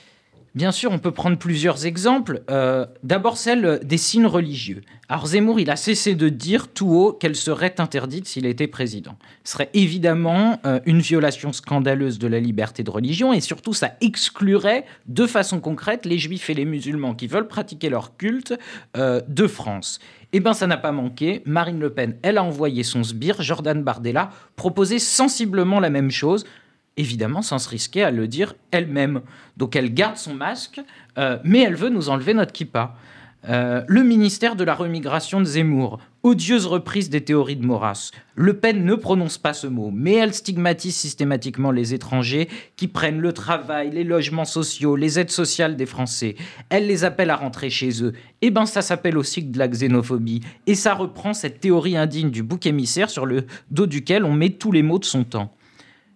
[0.55, 2.41] Bien sûr, on peut prendre plusieurs exemples.
[2.49, 4.83] Euh, d'abord, celle des signes religieux.
[5.09, 9.17] Alors Zemmour, il a cessé de dire tout haut qu'elle serait interdite s'il était président.
[9.43, 13.97] Ce serait évidemment euh, une violation scandaleuse de la liberté de religion et surtout, ça
[13.99, 18.53] exclurait de façon concrète les juifs et les musulmans qui veulent pratiquer leur culte
[18.95, 19.99] euh, de France.
[20.31, 21.43] Eh bien, ça n'a pas manqué.
[21.45, 26.45] Marine Le Pen, elle a envoyé son sbire, Jordan Bardella, proposer sensiblement la même chose
[26.97, 29.21] évidemment sans se risquer à le dire elle-même.
[29.57, 30.81] Donc elle garde son masque,
[31.17, 32.95] euh, mais elle veut nous enlever notre kippa.
[33.47, 38.09] Euh, le ministère de la remigration de Zemmour, odieuse reprise des théories de Maurras.
[38.33, 43.19] Le Pen ne prononce pas ce mot, mais elle stigmatise systématiquement les étrangers qui prennent
[43.19, 46.35] le travail, les logements sociaux, les aides sociales des Français.
[46.69, 48.13] Elle les appelle à rentrer chez eux.
[48.41, 50.41] Eh ben, ça s'appelle aussi de la xénophobie.
[50.65, 54.49] Et ça reprend cette théorie indigne du bouc émissaire sur le dos duquel on met
[54.49, 55.54] tous les mots de son temps.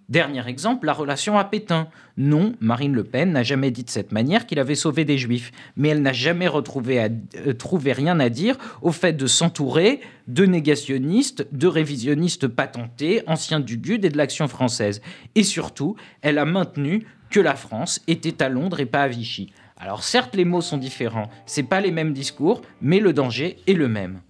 [0.10, 1.88] Dernier exemple, la relation à Pétain.
[2.18, 5.52] Non, Marine Le Pen n'a jamais dit de cette manière qu'il avait sauvé des juifs,
[5.78, 10.48] mais elle n'a jamais retrouvé euh, trouvé rien à dire au fait de s'entourer de
[10.48, 15.00] négationnistes, de révisionnistes patentés, anciens du GUD et de l'Action française.
[15.36, 19.54] Et surtout, elle a maintenu que la France était à Londres et pas à Vichy.
[19.78, 23.74] Alors certes, les mots sont différents, c'est pas les mêmes discours, mais le danger est
[23.74, 24.22] le même.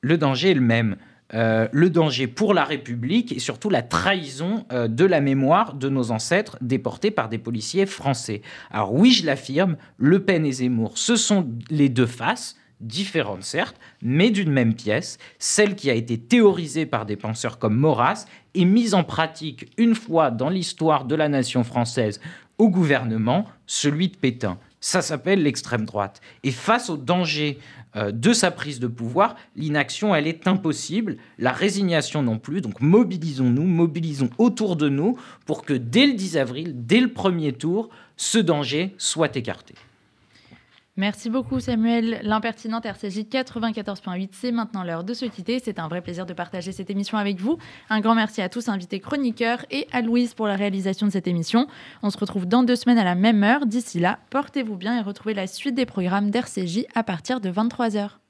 [0.00, 0.96] Le danger est le même.
[1.34, 5.88] Euh, le danger pour la République et surtout la trahison euh, de la mémoire de
[5.88, 8.42] nos ancêtres déportés par des policiers français.
[8.70, 13.76] Alors oui, je l'affirme, Le Pen et Zemmour, ce sont les deux faces, différentes certes,
[14.02, 18.64] mais d'une même pièce, celle qui a été théorisée par des penseurs comme Maurras et
[18.64, 22.20] mise en pratique une fois dans l'histoire de la nation française
[22.58, 24.58] au gouvernement, celui de Pétain.
[24.80, 26.20] Ça s'appelle l'extrême droite.
[26.42, 27.58] Et face au danger
[27.94, 32.60] de sa prise de pouvoir, l'inaction, elle est impossible, la résignation non plus.
[32.60, 37.52] Donc mobilisons-nous, mobilisons autour de nous pour que dès le 10 avril, dès le premier
[37.52, 39.74] tour, ce danger soit écarté.
[40.96, 42.20] Merci beaucoup Samuel.
[42.22, 45.58] L'impertinente RCJ 94.8, c'est maintenant l'heure de se quitter.
[45.58, 47.56] C'est un vrai plaisir de partager cette émission avec vous.
[47.88, 51.26] Un grand merci à tous invités chroniqueurs et à Louise pour la réalisation de cette
[51.26, 51.66] émission.
[52.02, 53.64] On se retrouve dans deux semaines à la même heure.
[53.64, 58.21] D'ici là, portez-vous bien et retrouvez la suite des programmes d'RCJ à partir de 23h.